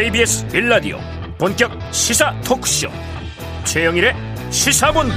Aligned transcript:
KBS 0.00 0.48
빌라디오 0.48 0.96
본격 1.36 1.70
시사 1.92 2.34
토크쇼 2.40 2.88
최영일의 3.64 4.14
시사본부. 4.48 5.14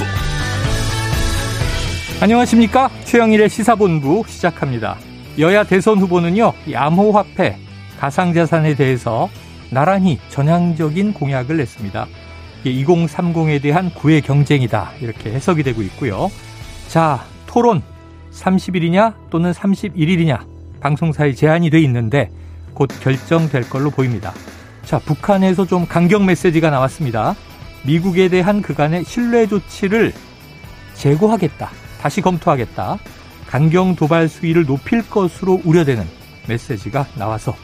안녕하십니까? 2.20 2.90
최영일의 3.06 3.48
시사본부 3.48 4.26
시작합니다. 4.28 4.98
여야 5.40 5.64
대선 5.64 6.00
후보는요 6.00 6.52
암호화폐 6.76 7.56
가상자산에 7.98 8.76
대해서 8.76 9.30
나란히 9.72 10.20
전향적인 10.28 11.14
공약을 11.14 11.56
냈습니다. 11.56 12.06
2030에 12.66 13.62
대한 13.62 13.90
구애 13.90 14.20
경쟁이다 14.20 14.92
이렇게 15.00 15.32
해석이 15.32 15.64
되고 15.64 15.82
있고요. 15.84 16.30
자 16.90 17.24
토론. 17.48 17.82
30일이냐 18.34 19.14
또는 19.30 19.54
31일이냐 19.54 20.46
방송사에 20.82 21.32
제한이 21.32 21.70
돼 21.70 21.80
있는데 21.84 22.30
곧 22.74 22.90
결정될 23.02 23.70
걸로 23.70 23.90
보입니다. 23.90 24.34
자, 24.86 25.00
북한에서 25.00 25.66
좀 25.66 25.88
강경 25.88 26.26
메시지가 26.26 26.70
나왔습니다. 26.70 27.36
미국에 27.84 28.28
대한 28.28 28.62
그간의 28.62 29.06
신뢰 29.06 29.48
조치를 29.48 30.14
재고하겠다. 30.94 31.70
다시 32.02 32.22
검토하겠다. 32.22 32.98
강경 33.48 33.96
도발 33.96 34.28
수위를 34.28 34.66
높일 34.66 35.08
것으로 35.10 35.62
우려되는 35.64 36.06
메시지가 36.48 37.08
나와서 37.16 37.56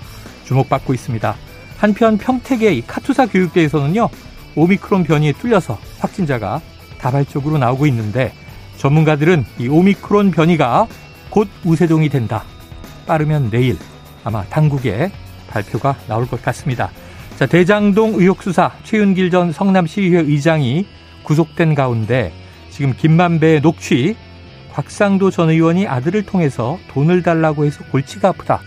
주목받고 0.45 0.93
있습니다. 0.93 1.35
한편 1.77 2.17
평택의 2.17 2.83
카투사 2.87 3.27
교육대에서는요, 3.27 4.09
오미크론 4.55 5.03
변이에 5.03 5.33
뚫려서 5.33 5.77
확진자가 5.99 6.61
다발적으로 6.99 7.57
나오고 7.57 7.85
있는데 7.87 8.33
전문가들은 8.77 9.45
이 9.59 9.67
오미크론 9.67 10.31
변이가 10.31 10.87
곧 11.29 11.48
우세종이 11.63 12.09
된다. 12.09 12.43
빠르면 13.05 13.49
내일 13.49 13.77
아마 14.23 14.43
당국에 14.45 15.11
발표가 15.49 15.95
나올 16.07 16.27
것 16.27 16.41
같습니다. 16.41 16.89
자, 17.40 17.45
대장동 17.45 18.15
의혹 18.15 18.43
수사 18.43 18.70
최윤길 18.84 19.32
전 19.32 19.54
성남시의회 19.54 20.23
의장이 20.23 20.85
구속된 21.23 21.73
가운데 21.73 22.34
지금 22.70 22.93
김만배의 22.93 23.62
녹취 23.62 24.18
곽상도 24.73 25.32
전 25.32 25.49
의원이 25.49 25.87
아들을 25.87 26.26
통해서 26.26 26.77
돈을 26.90 27.23
달라고 27.23 27.63
해서 27.63 27.82
골치가 27.93 28.27
아프다. 28.27 28.60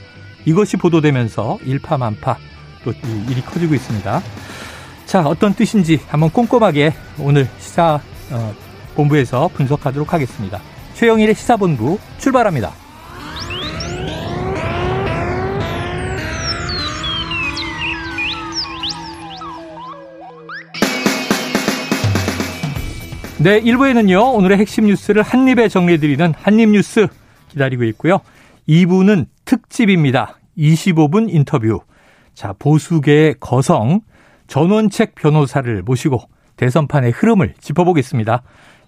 이것이 0.47 0.79
보도되면서 0.79 1.59
일파만파 1.67 2.39
또 2.83 2.95
일이 3.29 3.43
커지고 3.43 3.75
있습니다. 3.75 4.23
자, 5.05 5.21
어떤 5.21 5.53
뜻인지 5.53 6.01
한번 6.09 6.31
꼼꼼하게 6.31 6.95
오늘 7.19 7.47
시사 7.59 8.01
어, 8.31 8.55
본부에서 8.95 9.51
분석하도록 9.53 10.11
하겠습니다. 10.15 10.63
최영일의 10.95 11.35
시사본부 11.35 11.99
출발합니다. 12.17 12.82
네, 23.43 23.61
1부에는요, 23.61 24.37
오늘의 24.37 24.59
핵심 24.59 24.87
뉴스를 24.87 25.25
한입에 25.25 25.67
정리해드리는 25.67 26.33
한입뉴스 26.37 27.09
기다리고 27.49 27.83
있고요. 27.83 28.21
2부는 28.69 29.27
특집입니다. 29.45 30.39
25분 30.57 31.29
인터뷰. 31.29 31.81
자, 32.35 32.55
보수계의 32.57 33.35
거성, 33.41 34.03
전원책 34.47 35.17
변호사를 35.17 35.83
모시고 35.83 36.21
대선판의 36.57 37.11
흐름을 37.11 37.55
짚어보겠습니다. 37.59 38.45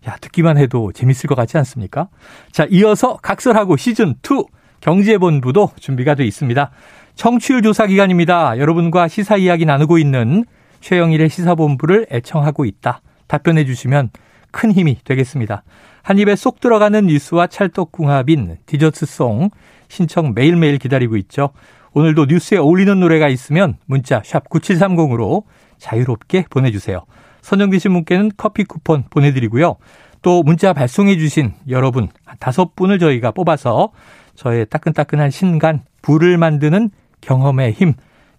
야, 0.07 0.17
듣기만 0.21 0.57
해도 0.57 0.93
재밌을 0.93 1.27
것 1.27 1.35
같지 1.35 1.59
않습니까? 1.59 2.07
자, 2.53 2.65
이어서 2.71 3.17
각설하고 3.17 3.75
시즌2 3.75 4.47
경제본부도 4.81 5.73
준비가 5.81 6.15
돼 6.15 6.25
있습니다. 6.27 6.71
청취율 7.17 7.63
조사 7.63 7.89
기간입니다. 7.89 8.57
여러분과 8.59 9.09
시사 9.09 9.37
이야기 9.37 9.65
나누고 9.67 9.99
있는 9.99 10.45
최영일의 10.81 11.29
시사본부를 11.29 12.07
애청하고 12.13 12.67
있다. 12.67 13.01
답변해 13.27 13.65
주시면 13.65 14.11
큰 14.55 14.73
힘이 14.73 14.97
되겠습니다. 15.05 15.65
한 16.03 16.19
입에 16.19 16.37
쏙 16.37 16.61
들어가는 16.61 17.07
뉴스와 17.07 17.49
찰떡궁합인 17.49 18.59
디저트송 18.67 19.51
신청 19.89 20.33
매일매일 20.35 20.79
기다리고 20.79 21.17
있죠. 21.17 21.51
오늘도 21.93 22.27
뉴스에 22.27 22.59
어울리는 22.59 22.99
노래가 23.01 23.29
있으면 23.29 23.77
문자 23.87 24.23
샵 24.25 24.49
9730으로 24.49 25.43
자유롭게 25.79 26.47
보내주세요. 26.51 27.05
선정되신 27.43 27.93
분께는 27.93 28.31
커피 28.37 28.65
쿠폰 28.65 29.05
보내드리고요. 29.11 29.77
또 30.23 30.43
문자 30.43 30.73
발송해 30.73 31.19
주신 31.19 31.53
여러분 31.69 32.09
다섯 32.39 32.75
분을 32.77 32.99
저희가 32.99 33.33
뽑아서 33.33 33.91
저의 34.35 34.67
따끈따끈한 34.71 35.31
신간 35.31 35.83
불을 36.03 36.39
만드는 36.39 36.91
경험의 37.21 37.73
힘 37.73 37.95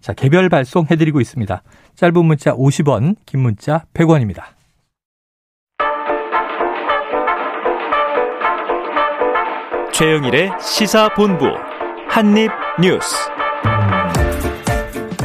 자 0.05 0.13
개별 0.13 0.49
발송해드리고 0.49 1.19
있습니다. 1.19 1.63
짧은 1.95 2.25
문자 2.25 2.53
50원 2.53 3.15
긴 3.25 3.39
문자 3.39 3.85
100원입니다. 3.95 4.54
최영일의 9.97 10.51
시사본부 10.59 11.45
한입뉴스. 12.09 13.16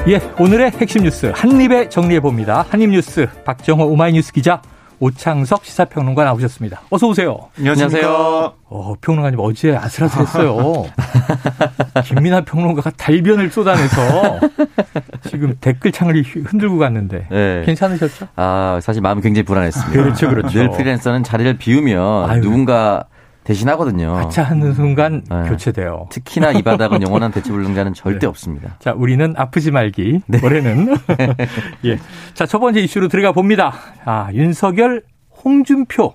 예, 0.06 0.20
오늘의 0.38 0.70
핵심 0.70 1.02
뉴스 1.02 1.32
한입에 1.34 1.88
정리해 1.88 2.20
봅니다. 2.20 2.64
한입뉴스 2.70 3.26
박정호 3.44 3.84
오마이뉴스 3.86 4.32
기자 4.32 4.62
오창석 5.00 5.64
시사평론가 5.64 6.22
나오셨습니다. 6.22 6.82
어서 6.88 7.08
오세요. 7.08 7.48
안녕하세요. 7.58 8.54
어, 8.66 8.94
평론가님 9.00 9.40
어제 9.40 9.74
아슬아슬했어요. 9.74 10.84
김민아 12.06 12.42
평론가가 12.42 12.90
달변을 12.90 13.50
쏟아내서 13.50 14.38
지금 15.30 15.56
댓글창을 15.60 16.22
흔들고 16.22 16.78
갔는데 16.78 17.26
네. 17.28 17.62
괜찮으셨죠? 17.66 18.28
아 18.36 18.78
사실 18.80 19.02
마음이 19.02 19.20
굉장히 19.20 19.44
불안했습니다. 19.46 19.90
그렇죠, 19.90 20.28
그렇죠. 20.28 20.56
늘 20.56 20.70
프리랜서는 20.70 21.24
자리를 21.24 21.58
비우면 21.58 22.30
아유. 22.30 22.40
누군가 22.40 23.06
대신하거든요. 23.44 24.14
하차하는 24.16 24.74
순간 24.74 25.22
네. 25.28 25.48
교체돼요. 25.48 26.06
특히나 26.10 26.52
이 26.52 26.62
바닥은 26.62 27.02
영원한 27.06 27.32
대체 27.32 27.50
불능자는 27.50 27.94
절대 27.94 28.20
네. 28.20 28.26
없습니다. 28.26 28.76
자, 28.78 28.92
우리는 28.92 29.34
아프지 29.36 29.70
말기. 29.70 30.20
네. 30.26 30.40
올해는. 30.44 30.94
예. 31.84 31.98
자, 32.34 32.46
첫 32.46 32.58
번째 32.58 32.80
이슈로 32.80 33.08
들어가 33.08 33.32
봅니다. 33.32 33.72
아, 34.04 34.28
윤석열, 34.32 35.02
홍준표 35.44 36.14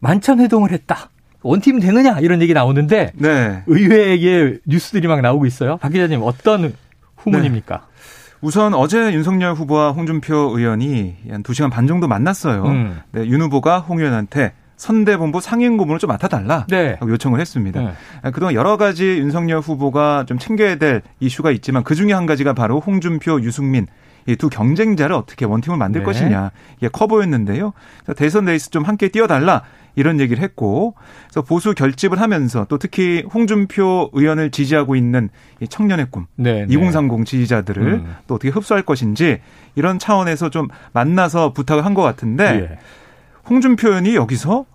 만찬 0.00 0.40
회동을 0.40 0.72
했다. 0.72 1.10
원팀 1.42 1.78
되느냐 1.78 2.18
이런 2.20 2.42
얘기 2.42 2.54
나오는데 2.54 3.12
네. 3.14 3.62
의외의 3.66 4.60
뉴스들이 4.66 5.06
막 5.06 5.20
나오고 5.20 5.46
있어요. 5.46 5.76
박 5.76 5.90
기자님 5.90 6.22
어떤 6.22 6.74
후문입니까? 7.16 7.76
네. 7.76 7.96
우선 8.40 8.74
어제 8.74 9.12
윤석열 9.12 9.54
후보와 9.54 9.92
홍준표 9.92 10.34
의원이 10.56 11.16
한 11.30 11.42
2시간 11.42 11.70
반 11.70 11.86
정도 11.86 12.08
만났어요. 12.08 12.64
음. 12.64 13.00
네, 13.12 13.26
윤 13.26 13.40
후보가 13.42 13.80
홍 13.80 13.98
의원한테 13.98 14.52
선대본부 14.76 15.40
상임고문을 15.40 15.98
좀 15.98 16.08
맡아달라 16.08 16.66
네. 16.68 16.96
하고 17.00 17.10
요청을 17.10 17.40
했습니다. 17.40 17.80
네. 17.80 17.92
아, 18.22 18.30
그동안 18.30 18.54
여러 18.54 18.76
가지 18.76 19.04
윤석열 19.18 19.60
후보가 19.60 20.24
좀 20.26 20.38
챙겨야 20.38 20.76
될 20.76 21.02
이슈가 21.20 21.50
있지만 21.52 21.82
그 21.82 21.94
중에 21.94 22.12
한 22.12 22.26
가지가 22.26 22.52
바로 22.52 22.80
홍준표, 22.80 23.40
유승민 23.42 23.86
이 24.28 24.35
두 24.35 24.48
경쟁자를 24.50 25.14
어떻게 25.14 25.44
원팀을 25.44 25.78
만들 25.78 26.00
네. 26.00 26.04
것이냐 26.04 26.50
이게 26.78 26.88
커 26.88 27.06
보였는데요. 27.06 27.72
대선 28.16 28.44
레이스 28.46 28.70
좀 28.70 28.82
함께 28.82 29.08
뛰어달라 29.08 29.62
이런 29.94 30.18
얘기를 30.20 30.42
했고 30.42 30.94
그래서 31.28 31.42
보수 31.42 31.74
결집을 31.74 32.20
하면서 32.20 32.66
또 32.68 32.76
특히 32.76 33.24
홍준표 33.32 34.10
의원을 34.12 34.50
지지하고 34.50 34.96
있는 34.96 35.30
이 35.60 35.68
청년의 35.68 36.08
꿈 36.10 36.26
네, 36.34 36.66
2030 36.68 37.24
지지자들을 37.24 37.82
음. 37.86 38.16
또 38.26 38.34
어떻게 38.34 38.50
흡수할 38.50 38.82
것인지 38.82 39.40
이런 39.76 39.98
차원에서 39.98 40.50
좀 40.50 40.66
만나서 40.92 41.52
부탁을 41.52 41.84
한 41.84 41.94
것 41.94 42.02
같은데 42.02 42.68
예. 42.72 42.78
홍준표 43.48 43.88
의원이 43.88 44.16
여기서 44.16 44.66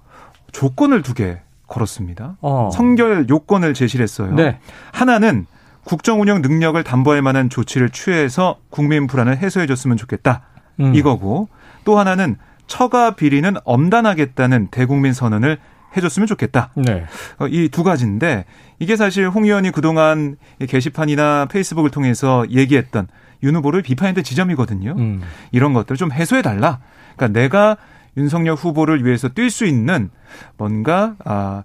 조건을 0.51 1.01
두 1.01 1.13
개 1.13 1.39
걸었습니다. 1.67 2.37
어. 2.41 2.69
성결 2.73 3.27
요건을 3.29 3.73
제시를 3.73 4.03
했어요. 4.03 4.33
네. 4.33 4.59
하나는 4.91 5.45
국정 5.85 6.21
운영 6.21 6.41
능력을 6.41 6.81
담보할 6.83 7.21
만한 7.21 7.49
조치를 7.49 7.89
취해서 7.91 8.57
국민 8.69 9.07
불안을 9.07 9.37
해소해 9.37 9.67
줬으면 9.67 9.95
좋겠다. 9.97 10.41
음. 10.81 10.93
이거고 10.93 11.47
또 11.85 11.97
하나는 11.97 12.35
처가 12.67 13.15
비리는 13.15 13.53
엄단하겠다는 13.63 14.67
대국민 14.69 15.13
선언을 15.13 15.57
해줬으면 15.95 16.27
좋겠다. 16.27 16.71
네. 16.75 17.05
어, 17.39 17.47
이두 17.47 17.83
가지인데 17.83 18.45
이게 18.79 18.95
사실 18.95 19.27
홍 19.29 19.45
의원이 19.45 19.71
그동안 19.71 20.37
게시판이나 20.67 21.47
페이스북을 21.49 21.89
통해서 21.89 22.45
얘기했던 22.49 23.07
윤 23.43 23.55
후보를 23.55 23.81
비판했던 23.81 24.23
지점이거든요. 24.23 24.93
음. 24.97 25.21
이런 25.51 25.73
것들을 25.73 25.97
좀 25.97 26.11
해소해 26.11 26.41
달라. 26.41 26.79
그러니까 27.15 27.39
내가 27.39 27.77
윤석열 28.17 28.55
후보를 28.55 29.05
위해서 29.05 29.29
뛸 29.29 29.49
수 29.49 29.65
있는 29.65 30.09
뭔가 30.57 31.15
아, 31.23 31.63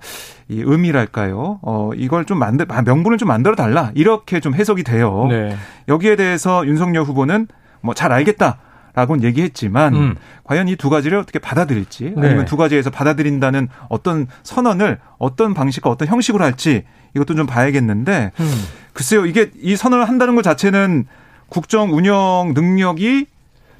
이 0.48 0.62
의미랄까요? 0.64 1.58
어, 1.62 1.90
이걸 1.96 2.24
좀 2.24 2.38
만들 2.38 2.66
아, 2.68 2.82
명분을 2.82 3.18
좀 3.18 3.28
만들어 3.28 3.54
달라 3.56 3.90
이렇게 3.94 4.40
좀 4.40 4.54
해석이 4.54 4.84
돼요. 4.84 5.26
네. 5.28 5.56
여기에 5.88 6.16
대해서 6.16 6.66
윤석열 6.66 7.04
후보는 7.04 7.48
뭐 7.80 7.94
잘 7.94 8.12
알겠다. 8.12 8.58
라고는 8.94 9.24
얘기했지만 9.24 9.94
음. 9.94 10.14
과연 10.44 10.68
이 10.68 10.76
두 10.76 10.88
가지를 10.88 11.18
어떻게 11.18 11.38
받아들일지 11.38 12.14
네. 12.16 12.26
아니면 12.28 12.46
두 12.46 12.56
가지에서 12.56 12.88
받아들인다는 12.88 13.68
어떤 13.90 14.26
선언을 14.42 15.00
어떤 15.18 15.52
방식과 15.52 15.90
어떤 15.90 16.08
형식으로 16.08 16.42
할지 16.42 16.84
이것도 17.14 17.34
좀 17.34 17.44
봐야겠는데 17.46 18.32
음. 18.40 18.64
글쎄요 18.94 19.26
이게 19.26 19.50
이 19.60 19.76
선언을 19.76 20.08
한다는 20.08 20.34
것 20.34 20.40
자체는 20.42 21.04
국정 21.50 21.94
운영 21.94 22.52
능력이 22.54 23.26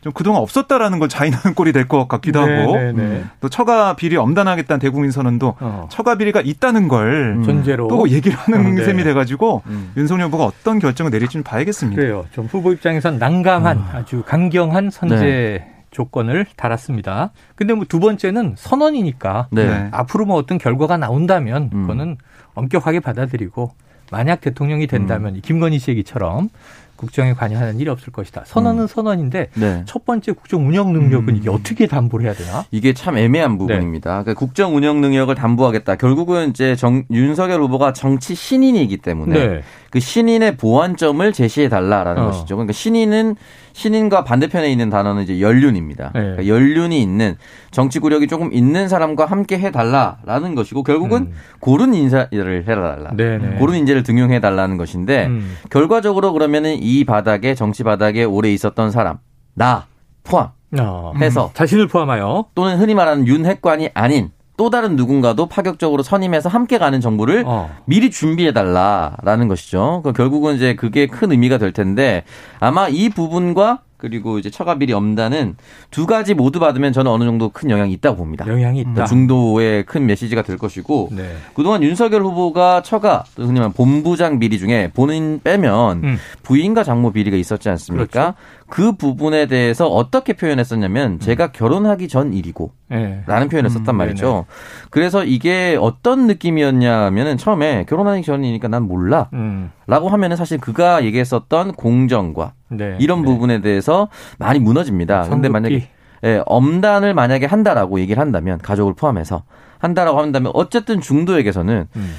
좀 0.07 0.13
그동안 0.13 0.41
없었다라는 0.43 1.01
걸 1.01 1.09
자인하는 1.09 1.55
꼴이 1.55 1.73
될 1.73 1.87
것 1.89 2.07
같기도 2.09 2.41
하고 2.41 2.77
네네네. 2.77 2.93
네, 2.93 3.09
네. 3.09 3.25
또 3.41 3.49
처가 3.49 3.95
비리 3.97 4.17
엄단하겠다는 4.17 4.79
대국민 4.79 5.11
선언도 5.11 5.55
어. 5.61 5.89
처가 5.91 6.17
비리가 6.17 6.41
있다는 6.41 6.87
걸 6.89 7.43
전제로 7.45 7.89
또 7.89 8.09
얘기를 8.09 8.37
하는 8.37 8.77
네. 8.77 8.85
셈이 8.85 9.03
돼가지고 9.05 9.63
음. 9.67 9.93
윤석열 9.97 10.27
후보가 10.29 10.45
어떤 10.45 10.79
결정을 10.79 11.11
내릴지 11.11 11.35
좀 11.35 11.43
봐야겠습니다. 11.43 12.01
그래요. 12.01 12.25
좀 12.33 12.47
후보 12.47 12.73
입장에선 12.73 13.19
난감한 13.19 13.77
음. 13.77 13.85
아주 13.93 14.23
강경한 14.25 14.91
선제 14.91 15.17
네. 15.17 15.73
조건을 15.91 16.47
달았습니다. 16.57 17.31
근데 17.57 17.75
뭐 17.75 17.85
두 17.89 17.99
번째는 18.01 18.55
선언이니까 18.57 19.49
네. 19.51 19.89
앞으로 19.91 20.25
뭐 20.27 20.37
어떤 20.37 20.59
결과가 20.59 20.97
나온다면 20.99 21.71
음. 21.73 21.81
그거는 21.83 22.17
엄격하게 22.55 23.01
받아들이고 23.01 23.73
만약 24.13 24.41
대통령이 24.41 24.87
된다면 24.87 25.35
음. 25.37 25.41
김건희 25.43 25.79
씨 25.81 25.91
얘기처럼 25.93 26.49
국정에 26.97 27.33
관여하는 27.35 27.79
일이 27.79 27.91
없을 27.91 28.13
것이다. 28.13 28.45
선언은 28.47 28.83
음. 28.83 28.87
선언인데 28.87 29.49
네. 29.55 29.83
첫 29.87 30.05
번째 30.05 30.33
국정 30.33 30.67
운영 30.67 30.93
능력은 30.93 31.29
음. 31.31 31.37
이게 31.37 31.51
어떻게 31.51 31.87
담보를 31.87 32.27
해야 32.27 32.35
되나? 32.35 32.65
이게 32.71 32.93
참 32.93 33.17
애매한 33.17 33.53
네. 33.53 33.59
부분입니다. 33.59 34.19
네. 34.19 34.23
그러니까 34.25 34.35
국정 34.35 34.77
운영 34.77 35.01
능력을 35.01 35.35
담보하겠다. 35.35 35.97
결국은 35.97 36.51
이제 36.51 36.77
정, 36.77 37.05
윤석열 37.11 37.61
후보가 37.63 37.93
정치 37.93 38.35
신인이기 38.35 38.99
때문에 38.99 39.47
네. 39.47 39.63
그 39.91 40.01
신인의 40.01 40.57
보완점을 40.57 41.33
제시해 41.33 41.69
달라라는 41.69 42.23
어. 42.23 42.27
것이죠. 42.27 42.57
그러니까 42.57 42.73
신인은 42.73 43.37
신인과 43.77 44.25
반대편에 44.25 44.73
있는 44.73 44.89
단어는 44.89 45.23
이제 45.23 45.39
연륜입니다. 45.39 46.11
네. 46.15 46.21
그러니까 46.21 46.47
연륜이 46.47 47.03
있는 47.03 47.37
정치 47.71 47.99
구력이 47.99 48.27
조금 48.27 48.51
있는 48.51 48.89
사람과 48.89 49.27
함께 49.27 49.59
해달라라는 49.59 50.55
것이고 50.55 50.83
결국은 50.83 51.25
음. 51.25 51.33
고른 51.61 51.93
인사를 51.93 52.65
해달라. 52.67 53.11
네네. 53.15 53.59
고른 53.59 53.75
인재를 53.77 54.03
등용해 54.03 54.41
달라는 54.41 54.79
것인데 54.79 55.27
음. 55.27 55.59
결과적으로 55.69 56.33
그러면은 56.33 56.79
이 56.81 57.05
바닥에 57.05 57.55
정치 57.55 57.83
바닥에 57.83 58.25
오래 58.25 58.51
있었던 58.51 58.91
사람 58.91 59.19
나 59.53 59.85
포함. 60.25 60.49
어. 60.81 61.13
해서 61.19 61.49
음. 61.49 61.51
자신을 61.53 61.87
포함하여 61.87 62.47
또는 62.55 62.79
흔히 62.79 62.95
말하는 62.95 63.27
윤핵관이 63.27 63.91
아닌 63.93 64.31
또 64.57 64.71
다른 64.71 64.97
누군가도 64.97 65.47
파격적으로 65.47 66.03
선임해서 66.03 66.49
함께 66.49 66.79
가는 66.79 67.01
정부를 67.01 67.45
어. 67.47 67.71
미리 67.85 68.11
준비해 68.11 68.53
달라라는 68.53 69.49
것이죠. 69.49 70.01
그 70.05 70.13
결국은 70.13 70.57
이제 70.57 70.75
그게 70.75 71.07
큰 71.07 71.33
의미가 71.33 71.59
될 71.59 71.73
텐데 71.73 72.25
아마 72.61 72.89
이 72.89 73.09
부분과 73.09 73.81
그리고 73.97 74.39
이제 74.39 74.51
처가 74.51 74.79
비리 74.79 74.93
엄단은 74.93 75.57
두 75.91 76.07
가지 76.07 76.35
모두 76.35 76.61
받으면 76.61 76.93
저는 76.93 77.11
어느 77.11 77.25
정도 77.25 77.49
큰 77.49 77.71
영향이 77.71 77.93
있다고 77.95 78.17
봅니다. 78.17 78.47
영향이 78.47 78.81
있다. 78.81 79.07
중도의 79.07 79.85
큰 79.87 80.07
메시지가 80.07 80.43
될 80.43 80.59
것이고 80.59 81.11
네. 81.13 81.37
그동안 81.55 81.83
윤석열 81.83 82.23
후보가 82.23 82.83
처가 82.83 83.25
흔히 83.37 83.61
말 83.61 83.71
본부장 83.71 84.39
비리 84.39 84.59
중에 84.59 84.91
본인 84.95 85.41
빼면 85.43 86.05
음. 86.05 86.17
부인과 86.43 86.85
장모 86.85 87.13
비리가 87.13 87.37
있었지 87.37 87.69
않습니까? 87.71 88.07
그렇죠. 88.07 88.35
그 88.69 88.93
부분에 88.93 89.47
대해서 89.47 89.87
어떻게 89.87 90.33
표현했었냐면 90.33 91.13
음. 91.13 91.19
제가 91.19 91.53
결혼하기 91.53 92.09
전 92.09 92.33
일이고 92.33 92.73
네. 92.89 93.23
라는 93.27 93.49
표현을 93.49 93.71
썼단 93.71 93.95
음, 93.95 93.97
말이죠. 93.97 94.27
네네. 94.27 94.45
그래서 94.91 95.25
이게 95.25 95.77
어떤 95.81 96.27
느낌이었냐 96.27 97.07
하면은 97.07 97.37
처음에 97.37 97.85
결혼하기 97.89 98.23
전이니까 98.23 98.69
난 98.69 98.83
몰라 98.83 99.29
음. 99.33 99.71
라고 99.87 100.09
하면은 100.09 100.37
사실 100.37 100.59
그가 100.59 101.05
얘기했었던 101.05 101.73
공정과 101.73 102.55
네. 102.69 102.97
이런 103.01 103.23
네. 103.23 103.27
부분에 103.27 103.61
대해서 103.61 104.09
많이 104.39 104.59
무너집니다. 104.59 105.29
근데 105.29 105.49
만약에 105.49 105.89
예, 106.25 106.43
엄단을 106.47 107.15
만약에 107.15 107.47
한다라고 107.47 108.01
얘기를 108.01 108.21
한다면 108.21 108.59
가족을 108.59 108.95
포함해서 108.95 109.45
한다라고 109.79 110.21
한다면 110.21 110.51
어쨌든 110.55 111.01
중도에게서는 111.01 111.87
음. 111.95 112.15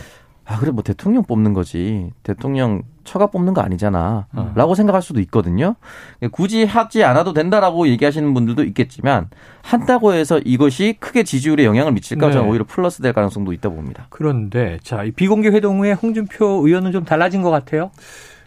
아 0.46 0.58
그래 0.60 0.72
뭐 0.72 0.82
대통령 0.84 1.24
뽑는 1.24 1.54
거지 1.54 2.12
대통령 2.24 2.84
처가 3.08 3.28
뽑는 3.28 3.54
거 3.54 3.62
아니잖아 3.62 4.28
어. 4.34 4.52
라고 4.56 4.76
생각할 4.76 5.02
수도 5.02 5.20
있거든요 5.22 5.76
굳이 6.32 6.66
하지 6.66 7.04
않아도 7.04 7.34
된다라고 7.34 7.88
얘기하시는 7.88 8.34
분들도 8.34 8.64
있겠지만 8.66 9.30
한다고 9.64 10.14
해서 10.14 10.40
이것이 10.44 10.98
크게 11.00 11.24
지지율에 11.24 11.66
영향을 11.66 11.94
미칠까 11.94 12.28
네. 12.28 12.34
저는 12.34 12.50
오히려 12.50 12.66
플러스 12.68 13.02
될 13.02 13.14
가능성도 13.14 13.54
있다고 13.54 13.76
봅니다 13.76 14.08
그런데 14.10 14.80
자 14.84 15.04
비공개 15.16 15.50
회동 15.50 15.80
후에 15.80 15.94
홍준표 15.94 16.68
의원은 16.68 16.92
좀 16.92 17.06
달라진 17.06 17.42
것 17.42 17.50
같아요 17.50 17.92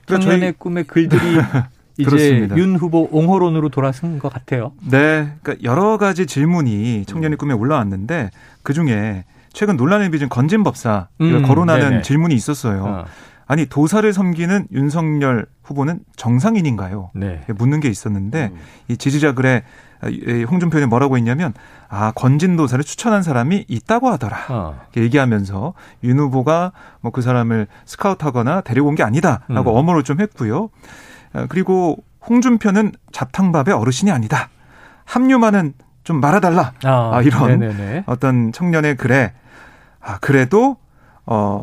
청년의 0.07 0.41
저희... 0.41 0.53
꿈의 0.53 0.85
글들이 0.85 1.21
이제 2.01 2.09
그렇습니다. 2.09 2.57
윤 2.57 2.77
후보 2.77 3.09
옹호론으로 3.12 3.69
돌아선 3.69 4.19
것 4.19 4.33
같아요. 4.33 4.73
네, 4.81 5.33
그러니까 5.43 5.62
여러 5.62 5.99
가지 5.99 6.27
질문이 6.27 7.05
청년의 7.05 7.37
꿈에 7.37 7.53
올라왔는데 7.53 8.31
그 8.62 8.73
중에 8.73 9.25
최근 9.53 9.77
논란을 9.77 10.11
빚은 10.11 10.29
건진법사 10.31 11.09
음, 11.21 11.43
거론하는 11.43 11.89
네네. 11.91 12.03
질문이 12.03 12.35
있었어요. 12.35 12.85
어. 12.85 13.05
아니 13.50 13.67
도사를 13.67 14.12
섬기는 14.12 14.69
윤석열 14.70 15.44
후보는 15.64 15.99
정상인인가요? 16.14 17.11
네. 17.17 17.44
묻는 17.49 17.81
게 17.81 17.88
있었는데 17.88 18.50
음. 18.52 18.58
이 18.87 18.97
지지자 18.97 19.32
글에 19.32 19.64
홍준표 20.49 20.79
의원이 20.79 20.88
뭐라고 20.88 21.17
했냐면 21.17 21.52
아 21.88 22.12
건진 22.14 22.55
도사를 22.55 22.85
추천한 22.85 23.25
사람이 23.25 23.64
있다고 23.67 24.08
하더라 24.08 24.37
어. 24.50 24.81
얘기하면서 24.97 25.75
윤 26.05 26.20
후보가 26.20 26.70
뭐 27.00 27.11
그 27.11 27.23
사람을 27.23 27.67
스카우트하거나 27.87 28.61
데리고 28.61 28.87
온 28.87 28.94
게 28.94 29.02
아니다라고 29.02 29.73
음. 29.73 29.76
엄호를 29.79 30.05
좀 30.05 30.20
했고요. 30.20 30.70
아, 31.32 31.47
그리고 31.49 31.97
홍준표는 32.29 32.93
잡탕밥의 33.11 33.75
어르신이 33.75 34.12
아니다. 34.12 34.49
합류만은 35.06 35.75
좀 36.05 36.20
말아달라. 36.20 36.73
아, 36.85 37.11
아 37.14 37.23
이런 37.23 37.58
네네네. 37.58 38.05
어떤 38.06 38.52
청년의 38.52 38.97
글에 38.97 39.32
아 40.00 40.19
그래도 40.20 40.76
어 41.26 41.62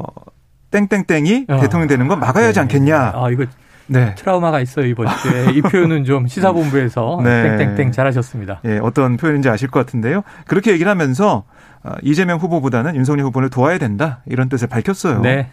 땡땡땡이 0.71 1.45
어. 1.49 1.59
대통령 1.59 1.87
되는 1.87 2.07
건 2.07 2.19
막아야 2.19 2.47
하지 2.47 2.59
않겠냐. 2.59 3.13
아 3.15 3.29
이거 3.31 3.45
네. 3.87 4.13
트라우마가 4.15 4.59
있어요 4.59 4.85
이번 4.85 5.07
주에 5.21 5.53
이 5.53 5.61
표현은 5.61 6.03
좀 6.03 6.27
시사본부에서 6.27 7.21
네. 7.23 7.57
땡땡땡 7.57 7.91
잘하셨습니다. 7.91 8.61
예, 8.65 8.79
어떤 8.79 9.17
표현인지 9.17 9.49
아실 9.49 9.69
것 9.69 9.79
같은데요. 9.85 10.23
그렇게 10.45 10.71
얘기를 10.71 10.89
하면서 10.89 11.45
아, 11.83 11.95
이재명 12.01 12.37
후보보다는 12.39 12.95
윤석열 12.95 13.25
후보를 13.27 13.49
도와야 13.49 13.77
된다 13.77 14.19
이런 14.25 14.49
뜻을 14.49 14.67
밝혔어요. 14.67 15.21
네. 15.21 15.49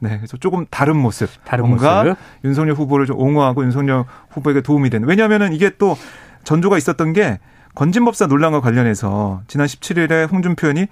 네, 0.00 0.16
그래서 0.16 0.36
조금 0.36 0.64
다른 0.70 0.96
모습, 0.96 1.28
다른 1.44 1.66
뭔가 1.66 2.04
모습. 2.04 2.18
윤석열 2.44 2.74
후보를 2.76 3.06
좀 3.06 3.18
옹호하고 3.18 3.64
윤석열 3.64 4.04
후보에게 4.30 4.60
도움이 4.60 4.90
되는. 4.90 5.08
왜냐하면은 5.08 5.52
이게 5.52 5.70
또 5.76 5.96
전조가 6.44 6.78
있었던 6.78 7.12
게 7.14 7.40
건진법사 7.74 8.26
논란과 8.26 8.60
관련해서 8.60 9.42
지난 9.48 9.66
17일에 9.66 10.30
홍준표 10.30 10.68
의원이 10.68 10.86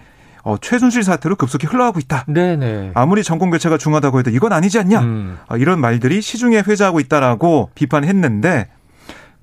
어, 0.46 0.56
최순실 0.56 1.02
사태로 1.02 1.34
급속히 1.34 1.66
흘러가고 1.66 1.98
있다. 1.98 2.24
네네. 2.28 2.92
아무리 2.94 3.24
정권 3.24 3.50
교체가 3.50 3.78
중하다고 3.78 4.20
해도 4.20 4.30
이건 4.30 4.52
아니지 4.52 4.78
않냐. 4.78 5.00
음. 5.00 5.38
어, 5.48 5.56
이런 5.56 5.80
말들이 5.80 6.22
시중에 6.22 6.62
회자하고 6.64 7.00
있다라고 7.00 7.70
비판했는데 7.74 8.68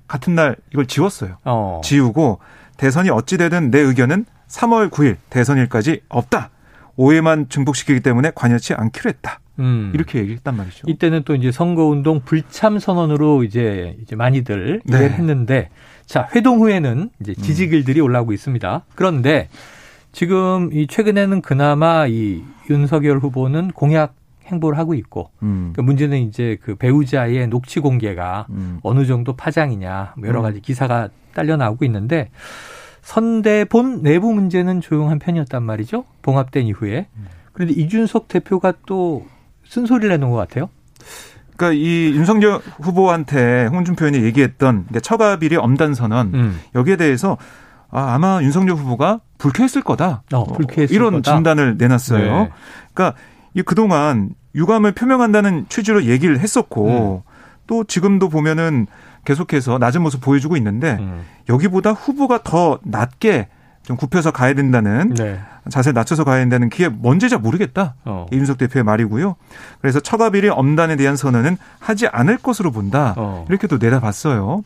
같은 0.08 0.34
날 0.34 0.56
이걸 0.72 0.86
지웠어요. 0.86 1.36
어. 1.44 1.82
지우고 1.84 2.38
대선이 2.78 3.10
어찌되든 3.10 3.70
내 3.70 3.80
의견은 3.80 4.24
3월 4.48 4.88
9일 4.88 5.16
대선일까지 5.28 6.00
없다. 6.08 6.48
오해만 6.96 7.50
증폭시키기 7.50 8.00
때문에 8.00 8.32
관여치 8.34 8.72
않기로 8.72 9.10
했다. 9.10 9.40
음. 9.58 9.92
이렇게 9.94 10.20
얘기했단 10.20 10.56
말이죠. 10.56 10.86
이때는 10.86 11.24
또 11.26 11.34
이제 11.34 11.52
선거운동 11.52 12.22
불참 12.24 12.78
선언으로 12.78 13.44
이제 13.44 13.94
이제 14.00 14.16
많이들 14.16 14.80
네. 14.86 15.10
했는데 15.10 15.68
자 16.06 16.26
회동 16.34 16.60
후에는 16.60 17.10
이제 17.20 17.34
지지글들이 17.34 18.00
음. 18.00 18.06
올라오고 18.06 18.32
있습니다. 18.32 18.86
그런데 18.94 19.50
지금 20.14 20.70
이 20.72 20.86
최근에는 20.86 21.42
그나마 21.42 22.06
이 22.06 22.42
윤석열 22.70 23.18
후보는 23.18 23.72
공약 23.72 24.14
행보를 24.46 24.78
하고 24.78 24.94
있고 24.94 25.30
음. 25.42 25.72
그 25.74 25.80
문제는 25.80 26.18
이제 26.18 26.56
그 26.62 26.76
배우자의 26.76 27.48
녹취 27.48 27.80
공개가 27.80 28.46
음. 28.50 28.78
어느 28.82 29.06
정도 29.06 29.34
파장이냐 29.34 30.14
뭐 30.16 30.28
여러 30.28 30.40
음. 30.40 30.42
가지 30.44 30.60
기사가 30.60 31.08
딸려 31.34 31.56
나오고 31.56 31.84
있는데 31.86 32.30
선대본 33.02 34.02
내부 34.02 34.32
문제는 34.32 34.80
조용한 34.80 35.18
편이었단 35.18 35.62
말이죠 35.62 36.04
봉합된 36.22 36.66
이후에 36.66 37.08
음. 37.16 37.26
그런데 37.52 37.74
이준석 37.74 38.28
대표가 38.28 38.72
또 38.86 39.26
쓴소리를 39.66 40.08
내놓은 40.10 40.30
것 40.30 40.36
같아요. 40.36 40.68
그러니까 41.56 41.80
이 41.80 42.12
윤석열 42.14 42.60
후보한테 42.80 43.66
홍준표 43.66 44.06
의원이 44.06 44.24
얘기했던 44.26 44.86
처가 45.02 45.38
비리 45.38 45.56
엄단 45.56 45.94
선언 45.94 46.34
음. 46.34 46.60
여기에 46.74 46.96
대해서 46.96 47.36
아, 47.90 48.14
아마 48.14 48.42
윤석열 48.42 48.76
후보가 48.76 49.20
불쾌했을 49.44 49.82
거다. 49.82 50.22
어, 50.32 50.44
불쾌했을 50.44 50.94
이런 50.94 51.14
거다. 51.14 51.34
진단을 51.34 51.76
내놨어요. 51.76 52.42
네. 52.44 52.50
그러니까 52.94 53.18
이 53.52 53.62
그동안 53.62 54.30
유감을 54.54 54.92
표명한다는 54.92 55.66
취지로 55.68 56.04
얘기를 56.04 56.38
했었고 56.40 57.22
음. 57.26 57.30
또 57.66 57.84
지금도 57.84 58.30
보면은 58.30 58.86
계속해서 59.26 59.78
낮은 59.78 60.00
모습 60.02 60.22
보여주고 60.22 60.56
있는데 60.56 60.96
음. 60.98 61.24
여기보다 61.48 61.92
후보가 61.92 62.42
더 62.42 62.78
낮게 62.84 63.48
좀 63.82 63.98
굽혀서 63.98 64.30
가야 64.30 64.54
된다는 64.54 65.12
네. 65.12 65.38
자세를 65.68 65.94
낮춰서 65.94 66.24
가야 66.24 66.38
된다는 66.38 66.70
그게 66.70 66.88
뭔지 66.88 67.28
잘 67.28 67.38
모르겠다. 67.38 67.96
어. 68.06 68.26
이준석 68.32 68.56
대표의 68.56 68.82
말이고요. 68.82 69.36
그래서 69.82 70.00
처가 70.00 70.30
비리 70.30 70.48
엄단에 70.48 70.96
대한 70.96 71.16
선언은 71.16 71.58
하지 71.80 72.06
않을 72.06 72.38
것으로 72.38 72.70
본다. 72.70 73.12
어. 73.18 73.44
이렇게 73.50 73.66
도 73.66 73.76
내다봤어요. 73.76 74.62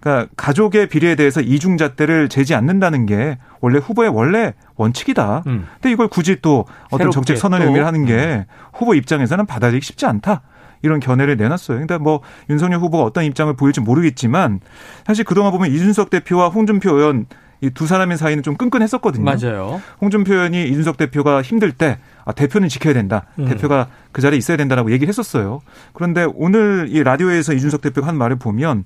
그러니까 0.00 0.28
가족의 0.36 0.88
비리에 0.88 1.14
대해서 1.14 1.40
이중잣대를 1.40 2.28
재지 2.28 2.54
않는다는 2.54 3.06
게 3.06 3.38
원래 3.60 3.78
후보의 3.78 4.10
원래 4.10 4.54
원칙이다. 4.76 5.42
음. 5.46 5.66
근데 5.74 5.92
이걸 5.92 6.08
굳이 6.08 6.36
또 6.40 6.66
어떤 6.90 7.10
정책 7.10 7.36
선언 7.36 7.62
의미를 7.62 7.86
하는 7.86 8.04
게 8.04 8.14
음. 8.14 8.44
후보 8.72 8.94
입장에서는 8.94 9.46
받아들이기 9.46 9.84
쉽지 9.84 10.06
않다. 10.06 10.42
이런 10.82 11.00
견해를 11.00 11.36
내놨어요. 11.36 11.78
근데 11.78 11.98
뭐 11.98 12.20
윤석열 12.48 12.78
후보가 12.78 13.02
어떤 13.02 13.24
입장을 13.24 13.52
보일지 13.56 13.80
모르겠지만 13.80 14.60
사실 15.04 15.24
그동안 15.24 15.50
보면 15.50 15.72
이준석 15.72 16.10
대표와 16.10 16.48
홍준표 16.48 16.94
의원 16.94 17.26
이 17.60 17.70
두 17.70 17.86
사람의 17.86 18.16
사이는 18.18 18.42
좀 18.42 18.56
끈끈했었거든요. 18.56 19.24
맞아요. 19.24 19.82
홍준표 20.00 20.32
의원이 20.32 20.68
이준석 20.68 20.96
대표가 20.96 21.42
힘들 21.42 21.72
때 21.72 21.98
아, 22.24 22.32
대표는 22.32 22.68
지켜야 22.68 22.94
된다. 22.94 23.24
음. 23.38 23.46
대표가 23.46 23.88
그 24.12 24.20
자리에 24.22 24.38
있어야 24.38 24.56
된다라고 24.56 24.92
얘기를 24.92 25.08
했었어요. 25.08 25.60
그런데 25.92 26.26
오늘 26.34 26.86
이 26.88 27.02
라디오에서 27.02 27.54
이준석 27.54 27.80
대표가 27.80 28.06
한 28.06 28.16
말을 28.16 28.36
보면 28.36 28.84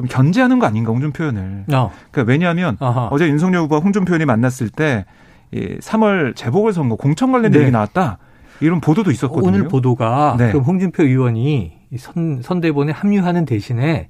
좀 0.00 0.08
견제하는 0.08 0.58
거 0.58 0.66
아닌가 0.66 0.92
홍준표 0.92 1.24
의원을. 1.24 1.64
어. 1.74 1.90
그러니까 2.10 2.30
왜냐하면 2.32 2.76
아하. 2.80 3.08
어제 3.10 3.28
윤석열 3.28 3.62
후보와 3.62 3.80
홍준표 3.82 4.12
의원이 4.12 4.24
만났을 4.24 4.70
때이 4.70 5.04
3월 5.52 6.34
재보궐선거 6.34 6.96
공천 6.96 7.32
관련 7.32 7.52
네. 7.52 7.60
얘기 7.60 7.70
나왔다. 7.70 8.18
이런 8.60 8.80
보도도 8.80 9.10
있었거든요. 9.10 9.48
오늘 9.48 9.68
보도가 9.68 10.36
네. 10.38 10.48
그럼 10.48 10.64
홍준표 10.64 11.02
의원이 11.02 11.72
선, 11.98 12.40
선대본에 12.42 12.92
합류하는 12.92 13.44
대신에 13.44 14.08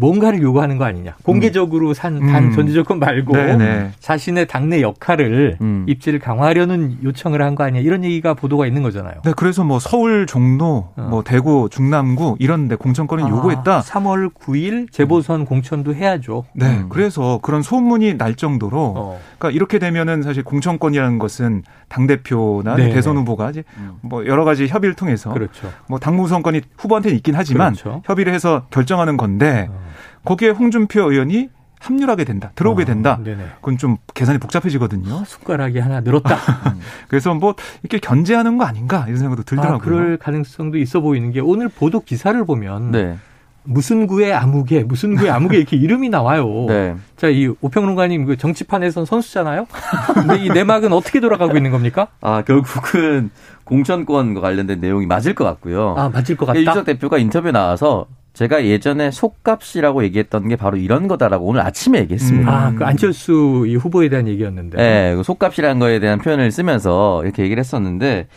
뭔가를 0.00 0.40
요구하는 0.42 0.78
거 0.78 0.84
아니냐. 0.84 1.16
공개적으로 1.24 1.92
산, 1.92 2.20
단 2.20 2.44
음. 2.44 2.52
전지조건 2.52 3.00
말고 3.00 3.32
네네. 3.32 3.56
네. 3.56 3.90
자신의 3.98 4.46
당내 4.46 4.80
역할을 4.80 5.58
음. 5.60 5.84
입지를 5.88 6.20
강화하려는 6.20 6.98
요청을 7.02 7.42
한 7.42 7.56
거 7.56 7.64
아니냐. 7.64 7.80
이런 7.80 8.04
얘기가 8.04 8.34
보도가 8.34 8.66
있는 8.66 8.82
거잖아요. 8.84 9.14
네, 9.24 9.32
그래서 9.36 9.64
뭐 9.64 9.80
서울 9.80 10.26
종로, 10.26 10.90
어. 10.96 11.06
뭐 11.10 11.24
대구 11.24 11.68
중남구 11.70 12.36
이런 12.38 12.68
데 12.68 12.76
공천권을 12.76 13.24
아, 13.24 13.28
요구했다. 13.28 13.80
3월 13.80 14.32
9일 14.32 14.92
재보선 14.92 15.44
공천도 15.46 15.94
해야죠. 15.96 16.44
네. 16.52 16.66
음. 16.66 16.86
그래서 16.90 17.40
그런 17.42 17.62
소문이 17.62 18.18
날 18.18 18.36
정도로 18.36 18.78
어. 18.96 19.20
그러니까 19.38 19.50
이렇게 19.56 19.80
되면은 19.80 20.22
사실 20.22 20.44
공천권이라는 20.44 21.18
것은 21.18 21.64
당 21.88 22.06
대표나 22.06 22.76
네. 22.76 22.90
대선 22.90 23.16
후보가 23.16 23.50
이제 23.50 23.64
음. 23.78 23.94
뭐 24.02 24.24
여러 24.26 24.44
가지 24.44 24.68
협의를 24.68 24.94
통해서 24.94 25.32
그렇죠. 25.32 25.72
뭐 25.88 25.98
당무 25.98 26.28
선권이 26.28 26.60
후보한테는 26.76 27.16
있긴 27.16 27.34
하지만 27.34 27.72
그렇죠. 27.72 28.02
협의를 28.04 28.32
해서 28.32 28.66
결정하는 28.70 29.16
건데 29.16 29.66
어. 29.70 29.87
거기에 30.24 30.50
홍준표 30.50 31.10
의원이 31.10 31.48
합류하게 31.80 32.24
된다, 32.24 32.50
들어오게 32.54 32.82
어, 32.82 32.86
된다. 32.86 33.18
네 33.22 33.36
그건 33.56 33.78
좀 33.78 33.96
계산이 34.14 34.38
복잡해지거든요. 34.38 35.14
아, 35.14 35.24
숟가락이 35.24 35.78
하나 35.78 36.00
늘었다. 36.00 36.36
그래서 37.08 37.34
뭐 37.34 37.54
이렇게 37.82 37.98
견제하는 37.98 38.58
거 38.58 38.64
아닌가 38.64 39.04
이런 39.06 39.18
생각도 39.18 39.44
들더라고요. 39.44 39.76
아, 39.76 39.78
그럴 39.78 40.16
가능성도 40.16 40.78
있어 40.78 41.00
보이는 41.00 41.30
게 41.30 41.40
오늘 41.40 41.68
보도 41.68 42.00
기사를 42.00 42.44
보면 42.44 42.90
네. 42.90 43.16
무슨 43.64 44.06
구의 44.06 44.32
아무개, 44.32 44.82
무슨 44.82 45.14
구의 45.14 45.30
아무개 45.30 45.58
이렇게 45.58 45.76
이름이 45.76 46.08
나와요. 46.08 46.46
네. 46.68 46.96
자, 47.16 47.28
이 47.28 47.52
오평론가님 47.60 48.24
그 48.24 48.36
정치판에선 48.36 49.04
선수잖아요. 49.04 49.66
근데 50.14 50.42
이 50.42 50.48
내막은 50.48 50.92
어떻게 50.92 51.20
돌아가고 51.20 51.56
있는 51.56 51.70
겁니까? 51.70 52.08
아, 52.22 52.42
결국은 52.42 53.30
공천권과 53.64 54.40
관련된 54.40 54.80
내용이 54.80 55.04
맞을 55.06 55.34
것 55.34 55.44
같고요. 55.44 55.94
아, 55.98 56.08
맞을 56.08 56.36
것 56.36 56.46
같다. 56.46 56.58
유석 56.58 56.84
대표가 56.86 57.18
인터뷰에 57.18 57.52
나와서 57.52 58.06
제가 58.38 58.64
예전에 58.64 59.10
속값이라고 59.10 60.04
얘기했던 60.04 60.46
게 60.46 60.54
바로 60.54 60.76
이런 60.76 61.08
거다라고 61.08 61.44
오늘 61.44 61.60
아침에 61.62 61.98
얘기했습니다. 61.98 62.48
음. 62.48 62.54
아, 62.54 62.72
그 62.72 62.84
안철수 62.84 63.64
이 63.66 63.74
후보에 63.74 64.08
대한 64.08 64.28
얘기였는데. 64.28 64.78
네, 64.78 65.16
그 65.16 65.24
속값이라는 65.24 65.80
거에 65.80 65.98
대한 65.98 66.20
표현을 66.20 66.52
쓰면서 66.52 67.24
이렇게 67.24 67.42
얘기를 67.42 67.58
했었는데 67.58 68.28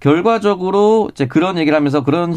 결과적으로 0.00 1.10
이제 1.12 1.26
그런 1.26 1.58
얘기를 1.58 1.76
하면서 1.76 2.02
그런 2.02 2.34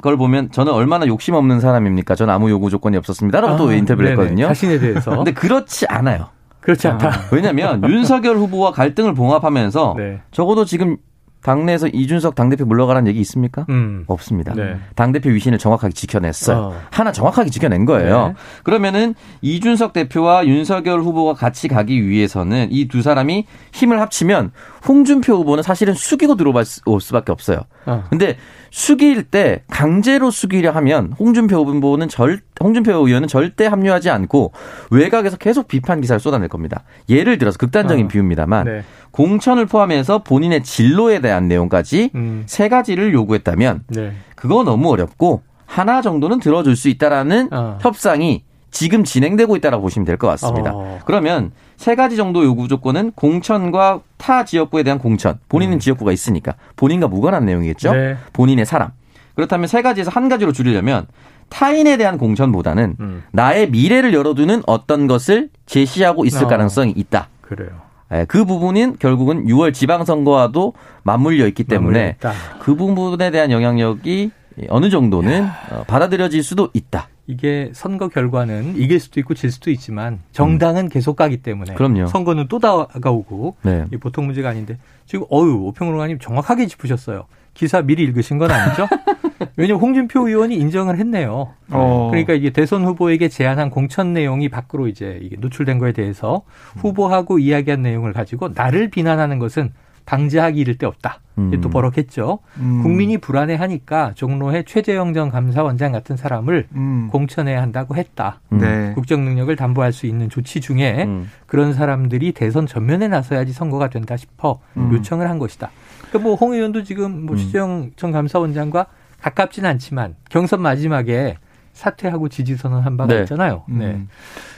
걸 0.00 0.16
보면 0.16 0.52
저는 0.52 0.72
얼마나 0.72 1.08
욕심 1.08 1.34
없는 1.34 1.58
사람입니까? 1.58 2.14
저는 2.14 2.32
아무 2.32 2.48
요구 2.50 2.70
조건이 2.70 2.96
없었습니다라고 2.98 3.54
아, 3.54 3.56
또 3.56 3.72
인터뷰를 3.72 4.10
네네. 4.10 4.22
했거든요. 4.22 4.46
자신에 4.46 4.78
대해서. 4.78 5.10
근데 5.10 5.32
그렇지 5.32 5.86
않아요. 5.88 6.28
그렇지 6.60 6.86
않다. 6.86 7.08
아, 7.08 7.12
왜냐하면 7.32 7.82
윤석열 7.82 8.36
후보와 8.36 8.70
갈등을 8.70 9.14
봉합하면서 9.14 9.94
네. 9.96 10.20
적어도 10.30 10.64
지금 10.64 10.98
당내에서 11.42 11.88
이준석 11.88 12.34
당대표 12.34 12.64
물러가라는 12.66 13.08
얘기 13.08 13.20
있습니까? 13.20 13.64
음. 13.70 14.04
없습니다. 14.06 14.52
네. 14.54 14.76
당대표 14.94 15.30
위신을 15.30 15.58
정확하게 15.58 15.92
지켜냈어요. 15.94 16.56
어. 16.58 16.80
하나 16.90 17.12
정확하게 17.12 17.50
지켜낸 17.50 17.84
거예요. 17.86 18.28
네. 18.28 18.34
그러면은 18.62 19.14
이준석 19.40 19.92
대표와 19.92 20.46
윤석열 20.46 21.00
후보가 21.00 21.34
같이 21.34 21.68
가기 21.68 22.06
위해서는 22.06 22.68
이 22.70 22.88
두 22.88 23.02
사람이 23.02 23.46
힘을 23.72 24.00
합치면 24.00 24.50
홍준표 24.88 25.34
후보는 25.36 25.62
사실은 25.62 25.94
숙이고 25.94 26.34
들어올 26.36 26.64
수밖에 27.00 27.30
없어요. 27.32 27.60
어. 27.86 28.04
근데 28.10 28.36
숙일 28.70 29.22
때 29.24 29.62
강제로 29.70 30.30
숙이려 30.30 30.70
하면 30.72 31.12
홍준표 31.18 31.56
후보는 31.64 32.08
절 32.08 32.40
홍준표 32.62 32.92
의원은 33.06 33.26
절대 33.28 33.66
합류하지 33.66 34.10
않고 34.10 34.52
외곽에서 34.90 35.38
계속 35.38 35.66
비판 35.66 36.00
기사를 36.00 36.20
쏟아낼 36.20 36.48
겁니다. 36.48 36.82
예를 37.08 37.38
들어서 37.38 37.56
극단적인 37.58 38.04
어. 38.04 38.08
비유입니다만 38.08 38.64
네. 38.66 38.82
공천을 39.12 39.66
포함해서 39.66 40.22
본인의 40.22 40.62
진로에 40.62 41.20
대한 41.20 41.48
내용까지 41.48 42.10
음. 42.14 42.42
세 42.46 42.68
가지를 42.68 43.14
요구했다면 43.14 43.84
네. 43.88 44.12
그거 44.36 44.62
너무 44.62 44.90
어렵고 44.90 45.42
하나 45.64 46.02
정도는 46.02 46.38
들어줄 46.40 46.76
수 46.76 46.88
있다라는 46.88 47.48
어. 47.52 47.78
협상이 47.80 48.44
지금 48.70 49.02
진행되고 49.04 49.56
있다라고 49.56 49.82
보시면 49.82 50.04
될 50.06 50.16
것 50.16 50.28
같습니다. 50.28 50.72
어. 50.74 50.98
그러면 51.06 51.52
세 51.76 51.94
가지 51.94 52.14
정도 52.16 52.44
요구 52.44 52.68
조건은 52.68 53.12
공천과 53.12 54.00
타 54.18 54.44
지역구에 54.44 54.82
대한 54.82 54.98
공천. 54.98 55.38
본인은 55.48 55.76
음. 55.76 55.78
지역구가 55.78 56.12
있으니까 56.12 56.54
본인과 56.76 57.08
무관한 57.08 57.46
내용이겠죠. 57.46 57.92
네. 57.94 58.16
본인의 58.34 58.66
사람. 58.66 58.90
그렇다면 59.34 59.66
세 59.66 59.80
가지에서 59.80 60.10
한 60.10 60.28
가지로 60.28 60.52
줄이려면 60.52 61.06
타인에 61.50 61.96
대한 61.96 62.16
공천보다는 62.16 62.96
음. 63.00 63.22
나의 63.32 63.70
미래를 63.70 64.14
열어두는 64.14 64.62
어떤 64.66 65.06
것을 65.06 65.50
제시하고 65.66 66.24
있을 66.24 66.44
어. 66.44 66.48
가능성이 66.48 66.92
있다. 66.96 67.28
그래요. 67.42 67.70
예, 68.12 68.24
그 68.26 68.44
부분인 68.44 68.96
결국은 68.98 69.46
6월 69.46 69.72
지방선거와도 69.72 70.72
맞물려 71.02 71.46
있기 71.48 71.64
때문에 71.64 72.16
그 72.60 72.74
부분에 72.74 73.30
대한 73.30 73.50
영향력이 73.50 74.30
어느 74.68 74.90
정도는 74.90 75.46
어, 75.70 75.84
받아들여질 75.86 76.42
수도 76.42 76.70
있다. 76.72 77.08
이게 77.26 77.70
선거 77.72 78.08
결과는 78.08 78.74
이길 78.76 78.98
수도 78.98 79.20
있고 79.20 79.34
질 79.34 79.52
수도 79.52 79.70
있지만 79.70 80.18
정당은 80.32 80.86
음. 80.86 80.88
계속 80.88 81.14
가기 81.14 81.36
때문에 81.38 81.74
그럼요. 81.74 82.06
선거는 82.08 82.48
또 82.48 82.58
다가오고 82.58 83.56
네. 83.62 83.84
이 83.92 83.96
보통 83.98 84.26
문제가 84.26 84.48
아닌데 84.48 84.78
지금 85.06 85.26
어유 85.30 85.62
오평론가님 85.66 86.18
정확하게 86.18 86.66
짚으셨어요. 86.66 87.26
기사 87.54 87.82
미리 87.82 88.02
읽으신 88.02 88.38
건 88.38 88.50
아니죠? 88.50 88.88
왜냐면 89.56 89.80
홍준표 89.80 90.28
의원이 90.28 90.54
인정을 90.56 90.98
했네요. 90.98 91.48
어. 91.70 92.08
그러니까 92.10 92.34
이게 92.34 92.50
대선 92.50 92.84
후보에게 92.84 93.28
제안한 93.28 93.70
공천 93.70 94.12
내용이 94.12 94.48
밖으로 94.48 94.88
이제 94.88 95.18
이게 95.22 95.36
노출된 95.38 95.78
거에 95.78 95.92
대해서 95.92 96.42
후보하고 96.78 97.38
이야기한 97.38 97.82
내용을 97.82 98.12
가지고 98.12 98.50
나를 98.54 98.90
비난하는 98.90 99.38
것은 99.38 99.72
방지하기 100.06 100.58
이를 100.58 100.76
데 100.76 100.86
없다. 100.86 101.20
음. 101.38 101.60
또 101.60 101.68
버럭했죠. 101.70 102.40
음. 102.58 102.82
국민이 102.82 103.16
불안해하니까 103.18 104.12
종로의 104.14 104.64
최재형 104.66 105.14
전 105.14 105.30
감사원장 105.30 105.92
같은 105.92 106.16
사람을 106.16 106.66
음. 106.74 107.08
공천해야 107.12 107.62
한다고 107.62 107.94
했다. 107.96 108.40
음. 108.52 108.58
네. 108.58 108.92
국정 108.94 109.24
능력을 109.24 109.54
담보할 109.54 109.92
수 109.92 110.06
있는 110.06 110.28
조치 110.28 110.60
중에 110.60 111.04
음. 111.04 111.30
그런 111.46 111.72
사람들이 111.72 112.32
대선 112.32 112.66
전면에 112.66 113.06
나서야지 113.08 113.52
선거가 113.52 113.88
된다 113.88 114.16
싶어 114.16 114.58
음. 114.76 114.90
요청을 114.92 115.30
한 115.30 115.38
것이다. 115.38 115.70
그러니까 116.08 116.18
뭐 116.28 116.36
홍 116.40 116.54
의원도 116.54 116.82
지금 116.82 117.26
뭐 117.26 117.36
최재형 117.36 117.92
전 117.96 118.10
감사원장과 118.10 118.86
가깝진 119.20 119.66
않지만 119.66 120.16
경선 120.30 120.62
마지막에 120.62 121.36
사퇴하고 121.72 122.28
지지 122.28 122.56
선언한 122.56 122.96
바가 122.96 123.14
네. 123.14 123.20
있잖아요. 123.20 123.64
네. 123.68 124.02